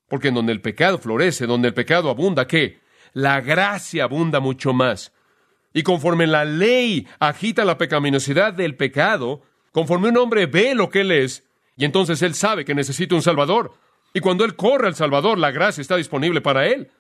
Porque 0.09 0.29
en 0.29 0.35
donde 0.35 0.53
el 0.53 0.63
pecado 0.63 0.99
florece, 0.99 1.47
donde 1.47 1.69
el 1.69 1.75
pecado 1.75 2.09
abunda, 2.09 2.47
¿qué? 2.47 2.81
La 3.13 3.41
gracia 3.41 4.05
abunda 4.05 4.41
mucho 4.41 4.73
más. 4.73 5.13
Y 5.75 5.83
conforme 5.83 6.27
la 6.27 6.45
ley 6.45 7.07
agita 7.19 7.65
la 7.65 7.77
pecaminosidad 7.77 8.55
del 8.55 8.77
pecado, 8.77 9.43
conforme 9.77 10.09
un 10.09 10.17
hombre 10.17 10.47
ve 10.47 10.75
lo 10.75 10.89
que 10.89 11.03
él 11.03 11.13
es, 11.13 11.45
y 11.77 11.85
entonces 11.85 12.23
él 12.23 12.33
sabe 12.33 12.65
que 12.65 12.75
necesita 12.75 13.15
un 13.15 13.21
Salvador. 13.21 13.75
Y 14.15 14.21
cuando 14.21 14.47
él 14.47 14.57
corre 14.57 14.87
al 14.87 14.95
Salvador, 14.95 15.37
la 15.37 15.51
gracia 15.51 15.83
está 15.83 15.97
disponible 15.99 16.41
para 16.41 16.67
él. 16.67 16.91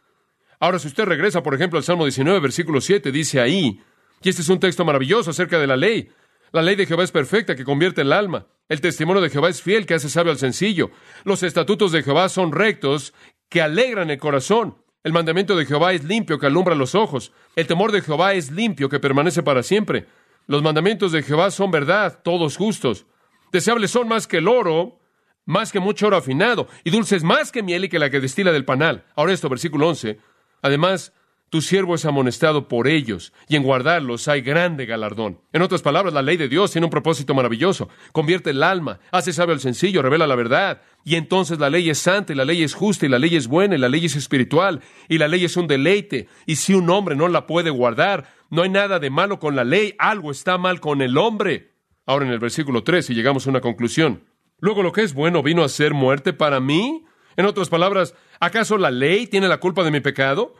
Ahora, 0.60 0.78
si 0.78 0.88
usted 0.88 1.06
regresa, 1.06 1.42
por 1.42 1.54
ejemplo, 1.54 1.78
al 1.78 1.84
Salmo 1.84 2.04
19, 2.04 2.38
versículo 2.38 2.82
7, 2.82 3.10
dice 3.12 3.40
ahí, 3.40 3.80
y 4.22 4.28
este 4.28 4.42
es 4.42 4.48
un 4.50 4.60
texto 4.60 4.84
maravilloso 4.84 5.30
acerca 5.30 5.58
de 5.58 5.66
la 5.66 5.74
ley. 5.78 6.10
La 6.52 6.60
ley 6.60 6.76
de 6.76 6.84
Jehová 6.84 7.04
es 7.04 7.12
perfecta, 7.12 7.56
que 7.56 7.64
convierte 7.64 8.02
el 8.02 8.12
alma. 8.12 8.44
El 8.68 8.82
testimonio 8.82 9.22
de 9.22 9.30
Jehová 9.30 9.48
es 9.48 9.62
fiel, 9.62 9.86
que 9.86 9.94
hace 9.94 10.10
sabio 10.10 10.30
al 10.30 10.38
sencillo. 10.38 10.90
Los 11.24 11.42
estatutos 11.44 11.92
de 11.92 12.02
Jehová 12.02 12.28
son 12.28 12.52
rectos, 12.52 13.14
que 13.48 13.62
alegran 13.62 14.10
el 14.10 14.18
corazón. 14.18 14.76
El 15.02 15.14
mandamiento 15.14 15.56
de 15.56 15.64
Jehová 15.64 15.94
es 15.94 16.04
limpio, 16.04 16.38
que 16.38 16.44
alumbra 16.44 16.74
los 16.74 16.94
ojos. 16.94 17.32
El 17.54 17.66
temor 17.66 17.90
de 17.90 18.02
Jehová 18.02 18.34
es 18.34 18.50
limpio, 18.50 18.90
que 18.90 19.00
permanece 19.00 19.42
para 19.42 19.62
siempre. 19.62 20.04
Los 20.46 20.62
mandamientos 20.62 21.12
de 21.12 21.22
Jehová 21.22 21.50
son 21.50 21.70
verdad, 21.70 22.20
todos 22.22 22.56
justos. 22.56 23.06
Deseables 23.52 23.90
son 23.90 24.08
más 24.08 24.26
que 24.26 24.38
el 24.38 24.48
oro, 24.48 25.00
más 25.44 25.72
que 25.72 25.80
mucho 25.80 26.06
oro 26.06 26.16
afinado, 26.16 26.68
y 26.84 26.90
dulces 26.90 27.24
más 27.24 27.50
que 27.50 27.62
miel 27.62 27.84
y 27.84 27.88
que 27.88 27.98
la 27.98 28.10
que 28.10 28.20
destila 28.20 28.52
del 28.52 28.64
panal. 28.64 29.04
Ahora 29.16 29.32
esto, 29.32 29.48
versículo 29.48 29.88
11. 29.88 30.18
Además, 30.62 31.12
tu 31.48 31.62
siervo 31.62 31.94
es 31.94 32.04
amonestado 32.04 32.66
por 32.66 32.88
ellos, 32.88 33.32
y 33.48 33.54
en 33.54 33.62
guardarlos 33.62 34.26
hay 34.26 34.40
grande 34.40 34.84
galardón. 34.84 35.40
En 35.52 35.62
otras 35.62 35.80
palabras, 35.80 36.12
la 36.12 36.22
ley 36.22 36.36
de 36.36 36.48
Dios 36.48 36.72
tiene 36.72 36.86
un 36.86 36.90
propósito 36.90 37.34
maravilloso. 37.34 37.88
Convierte 38.10 38.50
el 38.50 38.64
alma, 38.64 38.98
hace 39.12 39.32
sabio 39.32 39.54
al 39.54 39.60
sencillo, 39.60 40.02
revela 40.02 40.26
la 40.26 40.34
verdad. 40.34 40.82
Y 41.04 41.14
entonces 41.14 41.60
la 41.60 41.70
ley 41.70 41.88
es 41.88 41.98
santa, 41.98 42.32
y 42.32 42.36
la 42.36 42.44
ley 42.44 42.64
es 42.64 42.74
justa, 42.74 43.06
y 43.06 43.08
la 43.08 43.20
ley 43.20 43.36
es 43.36 43.46
buena, 43.46 43.76
y 43.76 43.78
la 43.78 43.88
ley 43.88 44.06
es 44.06 44.16
espiritual, 44.16 44.80
y 45.08 45.18
la 45.18 45.28
ley 45.28 45.44
es 45.44 45.56
un 45.56 45.68
deleite. 45.68 46.26
Y 46.46 46.56
si 46.56 46.74
un 46.74 46.90
hombre 46.90 47.14
no 47.14 47.28
la 47.28 47.46
puede 47.46 47.70
guardar, 47.70 48.26
no 48.50 48.62
hay 48.62 48.68
nada 48.68 48.98
de 48.98 49.10
malo 49.10 49.38
con 49.38 49.56
la 49.56 49.64
ley, 49.64 49.94
algo 49.98 50.30
está 50.30 50.58
mal 50.58 50.80
con 50.80 51.02
el 51.02 51.18
hombre. 51.18 51.74
Ahora 52.06 52.26
en 52.26 52.32
el 52.32 52.38
versículo 52.38 52.84
3 52.84 53.10
y 53.10 53.14
llegamos 53.14 53.46
a 53.46 53.50
una 53.50 53.60
conclusión. 53.60 54.24
Luego 54.60 54.82
lo 54.82 54.92
que 54.92 55.02
es 55.02 55.14
bueno 55.14 55.42
vino 55.42 55.64
a 55.64 55.68
ser 55.68 55.94
muerte 55.94 56.32
para 56.32 56.60
mí. 56.60 57.04
En 57.36 57.46
otras 57.46 57.68
palabras, 57.68 58.14
¿acaso 58.40 58.78
la 58.78 58.90
ley 58.90 59.26
tiene 59.26 59.48
la 59.48 59.58
culpa 59.58 59.82
de 59.84 59.90
mi 59.90 60.00
pecado? 60.00 60.54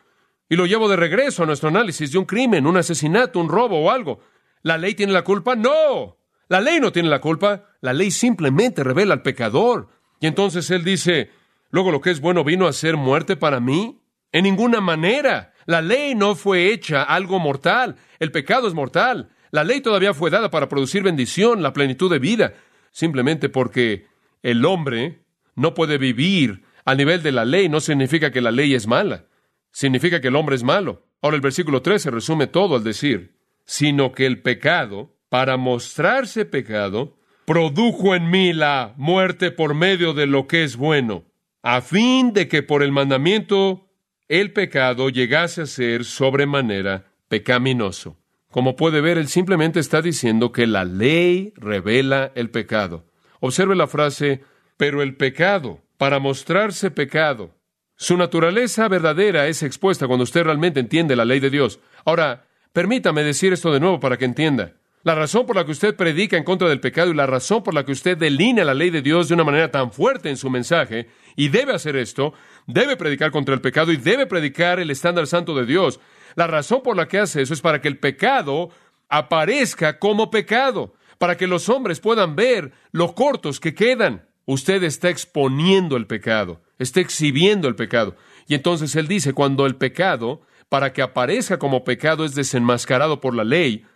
Y 0.49 0.57
lo 0.57 0.67
llevo 0.67 0.89
de 0.89 0.97
regreso 0.97 1.43
a 1.43 1.47
nuestro 1.47 1.69
análisis 1.69 2.13
de 2.13 2.19
un 2.19 2.25
crimen, 2.25 2.67
un 2.67 2.77
asesinato, 2.77 3.39
un 3.39 3.49
robo 3.49 3.81
o 3.81 3.91
algo. 3.91 4.21
¿La 4.63 4.77
ley 4.77 4.95
tiene 4.95 5.13
la 5.13 5.23
culpa? 5.23 5.57
No. 5.57 6.19
La 6.49 6.61
ley 6.61 6.81
no 6.81 6.93
tiene 6.93 7.09
la 7.09 7.21
culpa. 7.21 7.65
La 7.81 7.93
ley 7.93 8.11
simplemente 8.11 8.85
revela 8.85 9.15
al 9.15 9.23
pecador. 9.23 9.89
Y 10.21 10.27
entonces 10.27 10.71
él 10.71 10.85
dice, 10.85 11.31
Luego 11.71 11.91
lo 11.91 12.01
que 12.01 12.11
es 12.11 12.21
bueno 12.21 12.45
vino 12.45 12.67
a 12.67 12.73
ser 12.73 12.97
muerte 12.97 13.37
para 13.37 13.61
mí. 13.61 14.01
En 14.33 14.45
ninguna 14.45 14.81
manera. 14.81 15.53
La 15.67 15.83
ley 15.83 16.15
no 16.15 16.35
fue 16.35 16.73
hecha 16.73 17.03
algo 17.03 17.39
mortal. 17.39 17.97
El 18.19 18.33
pecado 18.33 18.69
es 18.69 18.75
mortal. 18.75 19.31
La 19.51 19.65
ley 19.65 19.81
todavía 19.81 20.15
fue 20.15 20.31
dada 20.31 20.51
para 20.51 20.69
producir 20.69 21.03
bendición, 21.03 21.63
la 21.63 21.73
plenitud 21.73 22.11
de 22.11 22.19
vida, 22.19 22.55
simplemente 22.91 23.49
porque 23.49 24.07
el 24.43 24.65
hombre 24.65 25.21
no 25.55 25.75
puede 25.75 25.99
vivir 25.99 26.65
a 26.85 26.95
nivel 26.95 27.23
de 27.23 27.33
la 27.33 27.45
ley, 27.45 27.69
no 27.69 27.81
significa 27.81 28.31
que 28.31 28.41
la 28.41 28.53
ley 28.53 28.75
es 28.75 28.87
mala, 28.87 29.25
significa 29.73 30.21
que 30.21 30.29
el 30.29 30.37
hombre 30.37 30.57
es 30.57 30.63
malo. 30.63 31.05
Ahora 31.21 31.37
el 31.37 31.43
versículo 31.43 31.83
13 31.83 32.11
resume 32.11 32.47
todo 32.47 32.77
al 32.77 32.85
decir, 32.85 33.35
sino 33.65 34.13
que 34.13 34.27
el 34.27 34.43
pecado, 34.43 35.17
para 35.29 35.57
mostrarse 35.57 36.45
pecado, 36.45 37.17
produjo 37.45 38.15
en 38.15 38.31
mí 38.31 38.53
la 38.53 38.95
muerte 38.97 39.51
por 39.51 39.75
medio 39.75 40.13
de 40.13 40.27
lo 40.27 40.47
que 40.47 40.63
es 40.65 40.77
bueno, 40.77 41.25
a 41.63 41.81
fin 41.81 42.33
de 42.33 42.47
que 42.47 42.63
por 42.63 42.83
el 42.83 42.93
mandamiento 42.93 43.86
el 44.29 44.53
pecado 44.53 45.09
llegase 45.09 45.63
a 45.63 45.67
ser 45.67 46.05
sobremanera 46.05 47.07
pecaminoso. 47.29 48.17
Como 48.51 48.77
puede 48.77 49.01
ver, 49.01 49.19
él 49.19 49.29
simplemente 49.29 49.81
está 49.81 50.03
diciendo 50.03 50.53
que 50.53 50.67
la 50.67 50.85
ley 50.85 51.53
revela 51.57 52.33
el 52.35 52.51
pecado. 52.51 53.05
Observe 53.41 53.77
la 53.77 53.87
frase, 53.87 54.43
pero 54.77 55.03
el 55.03 55.17
pecado, 55.17 55.81
para 55.99 56.19
mostrarse 56.19 56.91
pecado. 56.91 57.55
Su 57.97 58.17
naturaleza 58.17 58.89
verdadera 58.89 59.47
es 59.47 59.63
expuesta 59.63 60.07
cuando 60.07 60.25
usted 60.25 60.45
realmente 60.45 60.81
entiende 60.81 61.17
la 61.17 61.25
ley 61.25 61.41
de 61.41 61.51
Dios. 61.51 61.81
Ahora, 62.05 62.47
permítame 62.73 63.23
decir 63.23 63.53
esto 63.53 63.73
de 63.73 63.81
nuevo 63.81 64.01
para 64.01 64.17
que 64.17 64.25
entienda. 64.25 64.75
La 65.07 65.15
razón 65.15 65.47
por 65.47 65.55
la 65.55 65.65
que 65.65 65.71
usted 65.71 65.95
predica 65.95 66.37
en 66.37 66.43
contra 66.43 66.69
del 66.69 66.81
pecado 66.81 67.13
y 67.13 67.15
la 67.15 67.27
razón 67.29 67.63
por 67.63 67.73
la 67.73 67.85
que 67.85 67.93
usted 67.93 68.19
delinea 68.19 68.65
la 68.65 68.75
ley 68.75 68.91
de 68.91 69.03
Dios 69.03 69.29
de 69.29 69.35
una 69.35 69.45
manera 69.45 69.71
tan 69.71 69.93
fuerte 69.93 70.31
en 70.31 70.37
su 70.37 70.51
mensaje, 70.51 71.07
y 71.37 71.49
debe 71.49 71.73
hacer 71.73 71.95
esto, 71.95 72.35
debe 72.67 72.97
predicar 72.97 73.31
contra 73.31 73.55
el 73.55 73.61
pecado 73.61 73.93
y 73.93 73.99
debe 73.99 74.27
predicar 74.27 74.81
el 74.81 74.91
estándar 74.91 75.29
santo 75.29 75.55
de 75.55 75.65
Dios. 75.65 76.01
La 76.35 76.49
razón 76.49 76.83
por 76.83 76.97
la 76.97 77.07
que 77.07 77.21
hace 77.21 77.41
eso 77.41 77.55
es 77.55 77.61
para 77.61 77.81
que 77.81 77.87
el 77.87 78.01
pecado 78.01 78.71
aparezca 79.09 80.01
como 80.01 80.29
pecado, 80.29 80.95
para 81.19 81.37
que 81.37 81.47
los 81.47 81.69
hombres 81.69 82.01
puedan 82.01 82.35
ver 82.35 82.73
los 82.91 83.13
cortos 83.13 83.61
que 83.61 83.75
quedan. 83.77 84.27
Usted 84.45 84.83
está 84.83 85.09
exponiendo 85.09 85.97
el 85.97 86.09
pecado, 86.09 86.63
está 86.81 86.99
exhibiendo 86.99 87.69
el 87.69 87.77
pecado. 87.77 88.17
Y 88.49 88.57
entonces 88.57 88.97
él 88.97 89.07
dice, 89.07 89.35
cuando 89.35 89.67
el 89.67 89.77
pecado, 89.77 90.41
para 90.69 90.93
que 90.93 91.03
aparezca 91.03 91.61
como 91.61 91.85
pecado, 91.85 92.25
es 92.25 92.35
desenmascarado 92.35 93.21
por 93.21 93.37
la 93.37 93.45
ley, 93.45 93.87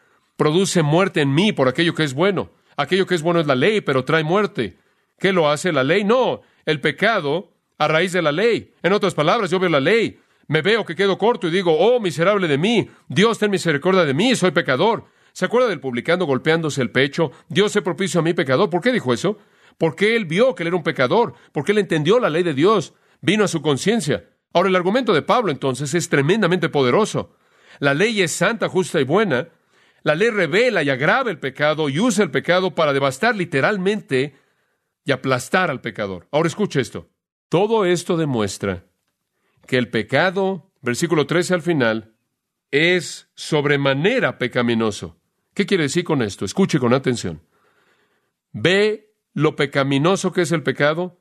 produce 0.40 0.82
muerte 0.82 1.20
en 1.20 1.34
mí 1.34 1.52
por 1.52 1.68
aquello 1.68 1.94
que 1.94 2.02
es 2.02 2.14
bueno. 2.14 2.50
Aquello 2.78 3.06
que 3.06 3.14
es 3.14 3.20
bueno 3.20 3.40
es 3.40 3.46
la 3.46 3.54
ley, 3.54 3.82
pero 3.82 4.06
trae 4.06 4.24
muerte. 4.24 4.78
¿Qué 5.18 5.34
lo 5.34 5.50
hace 5.50 5.70
la 5.70 5.84
ley? 5.84 6.02
No, 6.02 6.40
el 6.64 6.80
pecado 6.80 7.52
a 7.76 7.88
raíz 7.88 8.12
de 8.12 8.22
la 8.22 8.32
ley. 8.32 8.72
En 8.82 8.94
otras 8.94 9.12
palabras, 9.12 9.50
yo 9.50 9.58
veo 9.58 9.68
la 9.68 9.80
ley, 9.80 10.18
me 10.46 10.62
veo 10.62 10.86
que 10.86 10.96
quedo 10.96 11.18
corto 11.18 11.48
y 11.48 11.50
digo, 11.50 11.76
oh, 11.78 12.00
miserable 12.00 12.48
de 12.48 12.56
mí, 12.56 12.88
Dios 13.06 13.38
ten 13.38 13.50
misericordia 13.50 14.06
de 14.06 14.14
mí, 14.14 14.34
soy 14.34 14.52
pecador. 14.52 15.04
¿Se 15.32 15.44
acuerda 15.44 15.68
del 15.68 15.78
publicano 15.78 16.24
golpeándose 16.24 16.80
el 16.80 16.90
pecho? 16.90 17.32
Dios 17.50 17.72
se 17.72 17.82
propicio 17.82 18.20
a 18.20 18.22
mí 18.22 18.32
pecador. 18.32 18.70
¿Por 18.70 18.80
qué 18.80 18.92
dijo 18.92 19.12
eso? 19.12 19.36
Porque 19.76 20.16
él 20.16 20.24
vio 20.24 20.54
que 20.54 20.62
él 20.62 20.68
era 20.68 20.76
un 20.78 20.82
pecador, 20.82 21.34
porque 21.52 21.72
él 21.72 21.78
entendió 21.78 22.18
la 22.18 22.30
ley 22.30 22.44
de 22.44 22.54
Dios, 22.54 22.94
vino 23.20 23.44
a 23.44 23.48
su 23.48 23.60
conciencia. 23.60 24.30
Ahora, 24.54 24.70
el 24.70 24.76
argumento 24.76 25.12
de 25.12 25.20
Pablo 25.20 25.52
entonces 25.52 25.92
es 25.92 26.08
tremendamente 26.08 26.70
poderoso. 26.70 27.36
La 27.78 27.92
ley 27.92 28.22
es 28.22 28.32
santa, 28.32 28.70
justa 28.70 29.02
y 29.02 29.04
buena, 29.04 29.48
la 30.02 30.14
ley 30.14 30.30
revela 30.30 30.82
y 30.82 30.90
agrava 30.90 31.30
el 31.30 31.38
pecado 31.38 31.88
y 31.88 31.98
usa 32.00 32.24
el 32.24 32.30
pecado 32.30 32.74
para 32.74 32.92
devastar 32.92 33.36
literalmente 33.36 34.34
y 35.04 35.12
aplastar 35.12 35.70
al 35.70 35.80
pecador. 35.80 36.26
Ahora 36.30 36.48
escuche 36.48 36.80
esto. 36.80 37.08
Todo 37.48 37.84
esto 37.84 38.16
demuestra 38.16 38.84
que 39.66 39.76
el 39.76 39.88
pecado, 39.88 40.70
versículo 40.82 41.26
13 41.26 41.54
al 41.54 41.62
final, 41.62 42.14
es 42.70 43.28
sobremanera 43.34 44.38
pecaminoso. 44.38 45.16
¿Qué 45.54 45.66
quiere 45.66 45.84
decir 45.84 46.04
con 46.04 46.22
esto? 46.22 46.44
Escuche 46.44 46.78
con 46.78 46.94
atención. 46.94 47.42
¿Ve 48.52 49.12
lo 49.34 49.56
pecaminoso 49.56 50.32
que 50.32 50.42
es 50.42 50.52
el 50.52 50.62
pecado? 50.62 51.18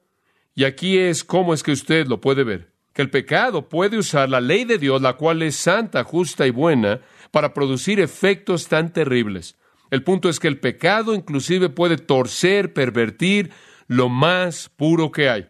Y 0.55 0.65
aquí 0.65 0.97
es 0.97 1.23
cómo 1.23 1.53
es 1.53 1.63
que 1.63 1.71
usted 1.71 2.07
lo 2.07 2.21
puede 2.21 2.43
ver. 2.43 2.71
Que 2.93 3.01
el 3.01 3.09
pecado 3.09 3.69
puede 3.69 3.97
usar 3.97 4.29
la 4.29 4.41
ley 4.41 4.65
de 4.65 4.77
Dios, 4.77 5.01
la 5.01 5.13
cual 5.13 5.41
es 5.41 5.55
santa, 5.55 6.03
justa 6.03 6.47
y 6.47 6.51
buena, 6.51 7.01
para 7.31 7.53
producir 7.53 7.99
efectos 7.99 8.67
tan 8.67 8.91
terribles. 8.91 9.55
El 9.91 10.03
punto 10.03 10.29
es 10.29 10.39
que 10.39 10.47
el 10.47 10.59
pecado 10.59 11.15
inclusive 11.15 11.69
puede 11.69 11.97
torcer, 11.97 12.73
pervertir 12.73 13.51
lo 13.87 14.09
más 14.09 14.69
puro 14.69 15.11
que 15.11 15.29
hay. 15.29 15.49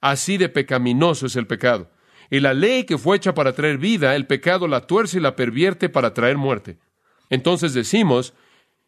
Así 0.00 0.36
de 0.36 0.48
pecaminoso 0.48 1.26
es 1.26 1.36
el 1.36 1.46
pecado. 1.46 1.90
Y 2.30 2.40
la 2.40 2.54
ley 2.54 2.84
que 2.84 2.98
fue 2.98 3.16
hecha 3.16 3.34
para 3.34 3.54
traer 3.54 3.78
vida, 3.78 4.14
el 4.14 4.26
pecado 4.26 4.68
la 4.68 4.86
tuerce 4.86 5.18
y 5.18 5.20
la 5.20 5.34
pervierte 5.34 5.88
para 5.88 6.14
traer 6.14 6.36
muerte. 6.36 6.78
Entonces 7.28 7.74
decimos, 7.74 8.34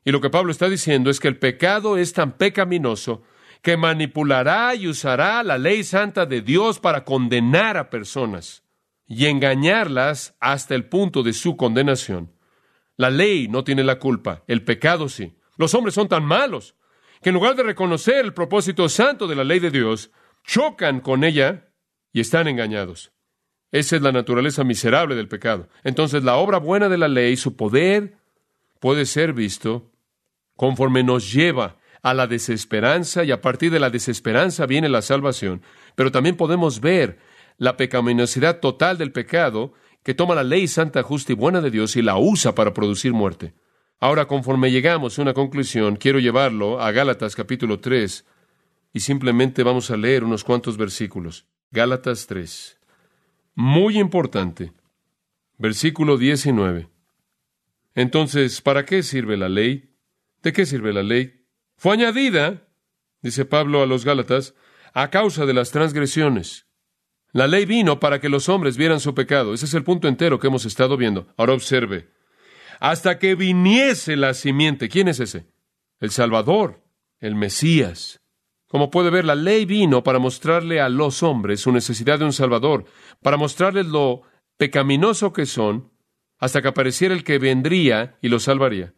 y 0.05 0.13
lo 0.13 0.21
que 0.21 0.31
Pablo 0.31 0.53
está 0.53 0.69
diciendo 0.69 1.11
es 1.11 1.21
que 1.21 1.29
el 1.29 1.39
pecado 1.39 1.97
es 1.97 2.13
tan 2.13 2.33
pecaminoso 2.33 3.23
que 3.63 3.77
manipulará 3.77 4.75
y 4.75 4.89
usará 4.89 5.43
la 5.43 5.59
ley 5.59 5.85
santa 5.85 6.27
de 6.27 6.41
Dios 6.43 6.79
para 6.79 7.05
condenar 7.05 7.77
a 7.77 7.91
personas 7.91 8.62
y 9.15 9.27
engañarlas 9.27 10.35
hasta 10.41 10.75
el 10.75 10.87
punto 10.87 11.23
de 11.23 11.35
su 11.35 11.59
condenación. 11.59 12.33
La 12.97 13.11
ley 13.11 13.47
no 13.47 13.63
tiene 13.63 13.85
la 13.85 13.99
culpa, 13.99 14.43
el 14.47 14.65
pecado 14.65 15.11
sí. 15.11 15.37
Los 15.59 15.75
hombres 15.75 15.95
son 15.95 16.09
tan 16.09 16.25
malos 16.25 16.77
que 17.21 17.29
en 17.29 17.35
lugar 17.35 17.55
de 17.55 17.63
reconocer 17.63 18.25
el 18.25 18.33
propósito 18.33 18.89
santo 18.89 19.27
de 19.27 19.37
la 19.37 19.45
ley 19.45 19.61
de 19.61 19.71
Dios, 19.71 20.11
chocan 20.45 21.01
con 21.01 21.25
ella 21.25 21.69
y 22.11 22.21
están 22.21 22.49
engañados. 22.49 23.13
Esa 23.71 23.97
es 23.97 24.03
la 24.03 24.13
naturaleza 24.13 24.65
miserable 24.65 25.15
del 25.15 25.29
pecado. 25.29 25.69
Entonces 25.85 26.25
la 26.25 26.37
obra 26.37 26.57
buena 26.57 26.89
de 26.89 26.97
la 26.97 27.09
ley, 27.09 27.37
su 27.37 27.55
poder, 27.55 28.17
puede 28.81 29.05
ser 29.05 29.35
visto 29.35 29.93
conforme 30.57 31.05
nos 31.05 31.31
lleva 31.31 31.77
a 32.03 32.15
la 32.15 32.27
desesperanza 32.27 33.25
y 33.25 33.31
a 33.31 33.43
partir 33.43 33.71
de 33.71 33.79
la 33.79 33.91
desesperanza 33.91 34.65
viene 34.65 34.89
la 34.89 35.03
salvación. 35.03 35.61
Pero 35.97 36.11
también 36.11 36.37
podemos 36.37 36.81
ver 36.81 37.19
la 37.59 37.77
pecaminosidad 37.77 38.61
total 38.61 38.99
del 38.99 39.13
pecado 39.13 39.73
que 40.03 40.15
toma 40.15 40.35
la 40.35 40.45
ley 40.45 40.67
santa, 40.67 41.03
justa 41.03 41.33
y 41.33 41.35
buena 41.35 41.61
de 41.61 41.71
Dios 41.71 41.97
y 41.97 42.03
la 42.03 42.19
usa 42.19 42.55
para 42.55 42.75
producir 42.75 43.13
muerte. 43.13 43.55
Ahora, 44.01 44.27
conforme 44.27 44.73
llegamos 44.73 45.19
a 45.19 45.23
una 45.23 45.33
conclusión, 45.33 45.97
quiero 45.97 46.19
llevarlo 46.19 46.81
a 46.81 46.91
Gálatas 46.91 47.37
capítulo 47.37 47.79
3 47.79 48.25
y 48.93 49.01
simplemente 49.01 49.63
vamos 49.63 49.91
a 49.91 49.97
leer 49.97 50.25
unos 50.25 50.43
cuantos 50.43 50.77
versículos. 50.77 51.47
Gálatas 51.71 52.27
3. 52.27 52.79
Muy 53.55 53.99
importante. 53.99 54.73
Versículo 55.57 56.19
19. 56.19 56.89
Entonces, 57.95 58.61
¿para 58.61 58.85
qué 58.85 59.03
sirve 59.03 59.37
la 59.37 59.49
ley? 59.49 59.95
¿De 60.43 60.53
qué 60.53 60.67
sirve 60.67 60.93
la 60.93 61.03
ley? 61.03 61.45
Fue 61.77 61.93
añadida, 61.93 62.69
dice 63.21 63.45
Pablo 63.45 63.83
a 63.83 63.87
los 63.87 64.05
Gálatas, 64.05 64.55
a 64.95 65.11
causa 65.11 65.47
de 65.47 65.55
las 65.55 65.71
transgresiones. 65.71 66.67
La 67.33 67.47
ley 67.47 67.65
vino 67.65 67.99
para 67.99 68.21
que 68.21 68.29
los 68.29 68.49
hombres 68.49 68.77
vieran 68.77 69.01
su 69.01 69.15
pecado. 69.15 69.55
Ese 69.55 69.65
es 69.65 69.75
el 69.75 69.85
punto 69.85 70.07
entero 70.07 70.39
que 70.39 70.49
hemos 70.49 70.67
estado 70.67 70.97
viendo. 70.99 71.29
Ahora 71.39 71.55
observe. 71.55 72.11
Hasta 72.79 73.19
que 73.19 73.35
viniese 73.35 74.17
la 74.17 74.35
simiente. 74.35 74.89
¿Quién 74.89 75.09
es 75.09 75.19
ese? 75.19 75.47
El 75.99 76.11
Salvador, 76.11 76.83
el 77.21 77.35
Mesías. 77.35 78.21
Como 78.67 78.91
puede 78.91 79.11
ver, 79.11 79.25
la 79.25 79.35
ley 79.35 79.65
vino 79.65 80.03
para 80.03 80.19
mostrarle 80.19 80.81
a 80.81 80.89
los 80.89 81.23
hombres 81.23 81.61
su 81.61 81.73
necesidad 81.73 82.19
de 82.19 82.25
un 82.25 82.33
Salvador, 82.33 82.85
para 83.23 83.37
mostrarles 83.37 83.87
lo 83.87 84.23
pecaminoso 84.57 85.33
que 85.33 85.47
son, 85.47 85.91
hasta 86.39 86.61
que 86.61 86.69
apareciera 86.69 87.15
el 87.15 87.25
que 87.25 87.39
vendría 87.39 88.19
y 88.21 88.29
los 88.29 88.45
salvaría. 88.45 88.95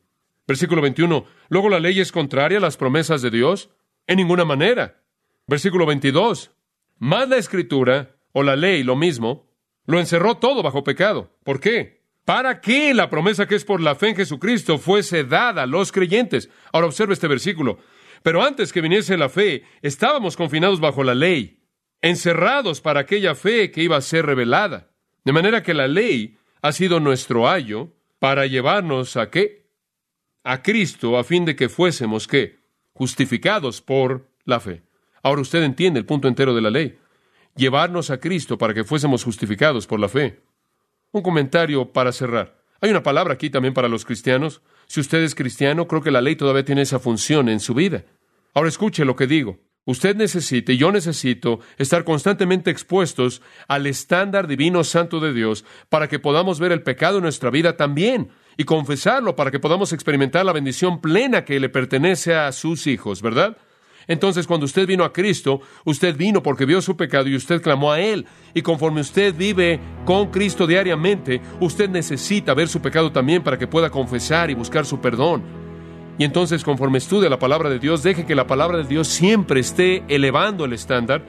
Versículo 0.46 0.82
21. 0.82 1.24
Luego 1.48 1.68
la 1.68 1.80
ley 1.80 2.00
es 2.00 2.12
contraria 2.12 2.58
a 2.58 2.60
las 2.60 2.76
promesas 2.76 3.22
de 3.22 3.30
Dios. 3.30 3.70
En 4.06 4.16
ninguna 4.16 4.44
manera. 4.44 5.02
Versículo 5.46 5.86
22. 5.86 6.50
Más 6.98 7.28
la 7.28 7.36
escritura 7.36 8.13
o 8.34 8.42
la 8.42 8.56
ley, 8.56 8.82
lo 8.82 8.96
mismo, 8.96 9.48
lo 9.86 10.00
encerró 10.00 10.36
todo 10.38 10.62
bajo 10.62 10.82
pecado. 10.82 11.38
¿Por 11.44 11.60
qué? 11.60 12.02
Para 12.24 12.60
que 12.60 12.92
la 12.92 13.08
promesa 13.08 13.46
que 13.46 13.54
es 13.54 13.64
por 13.64 13.80
la 13.80 13.94
fe 13.94 14.08
en 14.08 14.16
Jesucristo 14.16 14.78
fuese 14.78 15.22
dada 15.22 15.62
a 15.62 15.66
los 15.66 15.92
creyentes. 15.92 16.50
Ahora 16.72 16.88
observe 16.88 17.14
este 17.14 17.28
versículo. 17.28 17.78
Pero 18.24 18.42
antes 18.42 18.72
que 18.72 18.80
viniese 18.80 19.16
la 19.16 19.28
fe, 19.28 19.62
estábamos 19.82 20.36
confinados 20.36 20.80
bajo 20.80 21.04
la 21.04 21.14
ley, 21.14 21.60
encerrados 22.02 22.80
para 22.80 23.00
aquella 23.00 23.36
fe 23.36 23.70
que 23.70 23.82
iba 23.82 23.96
a 23.96 24.00
ser 24.00 24.26
revelada. 24.26 24.90
De 25.24 25.32
manera 25.32 25.62
que 25.62 25.72
la 25.72 25.86
ley 25.86 26.36
ha 26.60 26.72
sido 26.72 26.98
nuestro 26.98 27.48
ayo 27.48 27.92
para 28.18 28.46
llevarnos 28.46 29.16
a 29.16 29.30
qué? 29.30 29.70
A 30.42 30.62
Cristo, 30.62 31.18
a 31.18 31.24
fin 31.24 31.44
de 31.44 31.54
que 31.54 31.68
fuésemos 31.68 32.26
qué? 32.26 32.58
Justificados 32.94 33.80
por 33.80 34.28
la 34.44 34.58
fe. 34.58 34.82
Ahora 35.22 35.42
usted 35.42 35.62
entiende 35.62 36.00
el 36.00 36.06
punto 36.06 36.26
entero 36.26 36.52
de 36.52 36.62
la 36.62 36.70
ley 36.70 36.98
llevarnos 37.56 38.10
a 38.10 38.18
Cristo 38.18 38.58
para 38.58 38.74
que 38.74 38.84
fuésemos 38.84 39.24
justificados 39.24 39.86
por 39.86 40.00
la 40.00 40.08
fe. 40.08 40.42
Un 41.12 41.22
comentario 41.22 41.92
para 41.92 42.12
cerrar. 42.12 42.62
Hay 42.80 42.90
una 42.90 43.02
palabra 43.02 43.34
aquí 43.34 43.50
también 43.50 43.74
para 43.74 43.88
los 43.88 44.04
cristianos. 44.04 44.60
Si 44.86 45.00
usted 45.00 45.22
es 45.22 45.34
cristiano, 45.34 45.86
creo 45.86 46.02
que 46.02 46.10
la 46.10 46.20
ley 46.20 46.36
todavía 46.36 46.64
tiene 46.64 46.82
esa 46.82 46.98
función 46.98 47.48
en 47.48 47.60
su 47.60 47.74
vida. 47.74 48.04
Ahora 48.52 48.68
escuche 48.68 49.04
lo 49.04 49.16
que 49.16 49.26
digo. 49.26 49.58
Usted 49.86 50.16
necesita 50.16 50.72
y 50.72 50.78
yo 50.78 50.90
necesito 50.92 51.60
estar 51.76 52.04
constantemente 52.04 52.70
expuestos 52.70 53.42
al 53.68 53.86
estándar 53.86 54.46
divino 54.46 54.82
santo 54.82 55.20
de 55.20 55.34
Dios 55.34 55.64
para 55.90 56.08
que 56.08 56.18
podamos 56.18 56.58
ver 56.58 56.72
el 56.72 56.82
pecado 56.82 57.18
en 57.18 57.24
nuestra 57.24 57.50
vida 57.50 57.76
también 57.76 58.30
y 58.56 58.64
confesarlo 58.64 59.36
para 59.36 59.50
que 59.50 59.60
podamos 59.60 59.92
experimentar 59.92 60.44
la 60.46 60.52
bendición 60.52 61.02
plena 61.02 61.44
que 61.44 61.60
le 61.60 61.68
pertenece 61.68 62.34
a 62.34 62.50
sus 62.52 62.86
hijos, 62.86 63.20
¿verdad? 63.20 63.58
Entonces, 64.06 64.46
cuando 64.46 64.66
usted 64.66 64.86
vino 64.86 65.04
a 65.04 65.12
Cristo, 65.12 65.60
usted 65.84 66.16
vino 66.16 66.42
porque 66.42 66.66
vio 66.66 66.80
su 66.82 66.96
pecado 66.96 67.28
y 67.28 67.36
usted 67.36 67.62
clamó 67.62 67.92
a 67.92 68.00
Él. 68.00 68.26
Y 68.54 68.62
conforme 68.62 69.00
usted 69.00 69.34
vive 69.34 69.80
con 70.04 70.30
Cristo 70.30 70.66
diariamente, 70.66 71.40
usted 71.60 71.88
necesita 71.88 72.54
ver 72.54 72.68
su 72.68 72.80
pecado 72.80 73.12
también 73.12 73.42
para 73.42 73.58
que 73.58 73.66
pueda 73.66 73.90
confesar 73.90 74.50
y 74.50 74.54
buscar 74.54 74.86
su 74.86 75.00
perdón. 75.00 75.42
Y 76.18 76.24
entonces, 76.24 76.62
conforme 76.62 76.98
estudia 76.98 77.28
la 77.28 77.38
palabra 77.38 77.68
de 77.68 77.78
Dios, 77.78 78.02
deje 78.02 78.24
que 78.24 78.36
la 78.36 78.46
palabra 78.46 78.78
de 78.78 78.84
Dios 78.84 79.08
siempre 79.08 79.60
esté 79.60 80.04
elevando 80.08 80.64
el 80.64 80.72
estándar. 80.72 81.22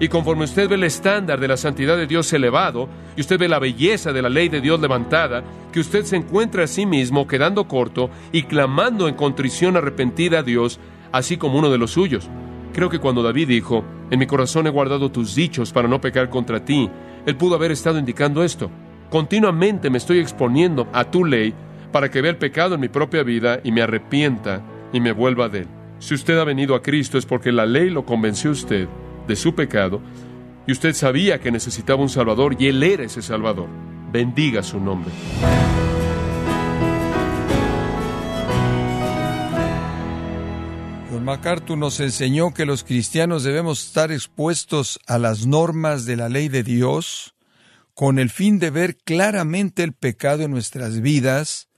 Y 0.00 0.08
conforme 0.08 0.44
usted 0.44 0.68
ve 0.68 0.76
el 0.76 0.84
estándar 0.84 1.40
de 1.40 1.48
la 1.48 1.56
santidad 1.56 1.96
de 1.96 2.06
Dios 2.06 2.32
elevado, 2.32 2.88
y 3.16 3.20
usted 3.22 3.38
ve 3.38 3.48
la 3.48 3.58
belleza 3.58 4.12
de 4.12 4.22
la 4.22 4.28
ley 4.28 4.48
de 4.48 4.60
Dios 4.60 4.80
levantada, 4.80 5.42
que 5.72 5.80
usted 5.80 6.04
se 6.04 6.16
encuentra 6.16 6.64
a 6.64 6.68
sí 6.68 6.86
mismo 6.86 7.26
quedando 7.26 7.66
corto 7.66 8.10
y 8.30 8.44
clamando 8.44 9.08
en 9.08 9.14
contrición 9.14 9.76
arrepentida 9.76 10.40
a 10.40 10.42
Dios, 10.42 10.78
así 11.12 11.36
como 11.36 11.58
uno 11.58 11.70
de 11.70 11.78
los 11.78 11.92
suyos. 11.92 12.28
Creo 12.72 12.90
que 12.90 12.98
cuando 12.98 13.22
David 13.22 13.48
dijo, 13.48 13.84
en 14.10 14.18
mi 14.18 14.26
corazón 14.26 14.66
he 14.66 14.70
guardado 14.70 15.10
tus 15.10 15.34
dichos 15.34 15.72
para 15.72 15.88
no 15.88 16.00
pecar 16.00 16.30
contra 16.30 16.64
ti, 16.64 16.90
él 17.26 17.36
pudo 17.36 17.54
haber 17.54 17.72
estado 17.72 17.98
indicando 17.98 18.44
esto. 18.44 18.70
Continuamente 19.10 19.90
me 19.90 19.98
estoy 19.98 20.18
exponiendo 20.18 20.86
a 20.92 21.04
tu 21.04 21.24
ley 21.24 21.54
para 21.92 22.10
que 22.10 22.20
vea 22.20 22.30
el 22.30 22.36
pecado 22.36 22.74
en 22.74 22.80
mi 22.80 22.88
propia 22.88 23.22
vida 23.22 23.60
y 23.64 23.72
me 23.72 23.82
arrepienta 23.82 24.62
y 24.92 25.00
me 25.00 25.12
vuelva 25.12 25.48
de 25.48 25.60
él. 25.60 25.68
Si 25.98 26.14
usted 26.14 26.38
ha 26.38 26.44
venido 26.44 26.74
a 26.74 26.82
Cristo 26.82 27.18
es 27.18 27.26
porque 27.26 27.50
la 27.50 27.66
ley 27.66 27.90
lo 27.90 28.04
convenció 28.04 28.50
a 28.50 28.52
usted 28.52 28.88
de 29.26 29.36
su 29.36 29.54
pecado 29.54 30.00
y 30.68 30.72
usted 30.72 30.92
sabía 30.92 31.40
que 31.40 31.50
necesitaba 31.50 32.02
un 32.02 32.10
Salvador 32.10 32.56
y 32.58 32.66
Él 32.66 32.82
era 32.82 33.02
ese 33.02 33.22
Salvador. 33.22 33.68
Bendiga 34.12 34.62
su 34.62 34.78
nombre. 34.78 35.12
MacArthur 41.28 41.76
nos 41.76 42.00
enseñó 42.00 42.54
que 42.54 42.64
los 42.64 42.84
cristianos 42.84 43.44
debemos 43.44 43.84
estar 43.84 44.10
expuestos 44.10 44.98
a 45.06 45.18
las 45.18 45.46
normas 45.46 46.06
de 46.06 46.16
la 46.16 46.30
ley 46.30 46.48
de 46.48 46.62
Dios 46.62 47.34
con 47.92 48.18
el 48.18 48.30
fin 48.30 48.58
de 48.58 48.70
ver 48.70 48.96
claramente 48.96 49.82
el 49.82 49.92
pecado 49.92 50.44
en 50.44 50.52
nuestras 50.52 51.02
vidas 51.02 51.68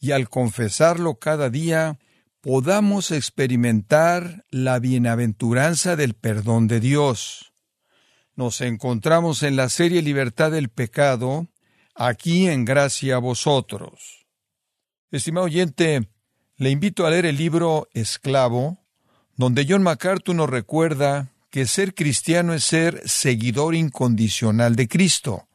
y 0.00 0.12
al 0.12 0.30
confesarlo 0.30 1.16
cada 1.16 1.50
día 1.50 1.98
podamos 2.40 3.10
experimentar 3.10 4.46
la 4.48 4.78
bienaventuranza 4.78 5.94
del 5.94 6.14
perdón 6.14 6.66
de 6.66 6.80
Dios. 6.80 7.52
Nos 8.34 8.62
encontramos 8.62 9.42
en 9.42 9.56
la 9.56 9.68
serie 9.68 10.00
Libertad 10.00 10.52
del 10.52 10.70
Pecado, 10.70 11.48
aquí 11.94 12.48
en 12.48 12.64
Gracia 12.64 13.16
a 13.16 13.18
vosotros. 13.18 14.26
Estimado 15.10 15.44
oyente, 15.44 16.08
le 16.56 16.70
invito 16.70 17.04
a 17.04 17.10
leer 17.10 17.26
el 17.26 17.36
libro 17.36 17.88
Esclavo, 17.92 18.85
donde 19.36 19.66
John 19.68 19.82
MacArthur 19.82 20.34
nos 20.34 20.50
recuerda 20.50 21.30
que 21.50 21.66
ser 21.66 21.94
cristiano 21.94 22.54
es 22.54 22.64
ser 22.64 23.02
seguidor 23.08 23.74
incondicional 23.74 24.76
de 24.76 24.88
Cristo, 24.88 25.46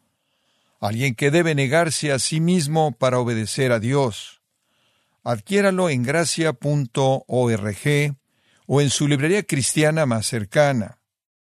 alguien 0.80 1.16
que 1.16 1.32
debe 1.32 1.54
negarse 1.56 2.12
a 2.12 2.20
sí 2.20 2.40
mismo 2.40 2.92
para 2.92 3.20
obedecer 3.20 3.72
a 3.72 3.80
Dios. 3.80 4.42
Adquiéralo 5.24 5.90
en 5.90 6.04
gracia.org 6.04 6.56
o 8.66 8.82
en 8.82 8.90
su 8.90 9.08
librería 9.08 9.44
cristiana 9.44 10.06
más 10.06 10.26
cercana. 10.26 10.98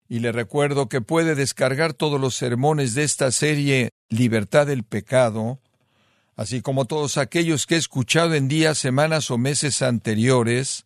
Y 0.09 0.21
le 0.21 0.33
recuerdo 0.33 0.89
que 0.89 1.01
puede 1.01 1.35
descargar 1.35 1.93
todos 1.93 2.21
los 2.21 2.37
sermones 2.37 2.95
de 2.95 3.03
esta 3.03 3.33
serie 3.33 3.91
Libertad 4.09 4.67
del 4.67 4.85
Pecado 4.85 5.59
así 6.37 6.61
como 6.61 6.85
todos 6.85 7.17
aquellos 7.17 7.67
que 7.67 7.75
he 7.75 7.79
escuchado 7.79 8.35
en 8.35 8.47
días, 8.47 8.79
semanas 8.79 9.31
o 9.31 9.39
meses 9.39 9.83
anteriores, 9.83 10.86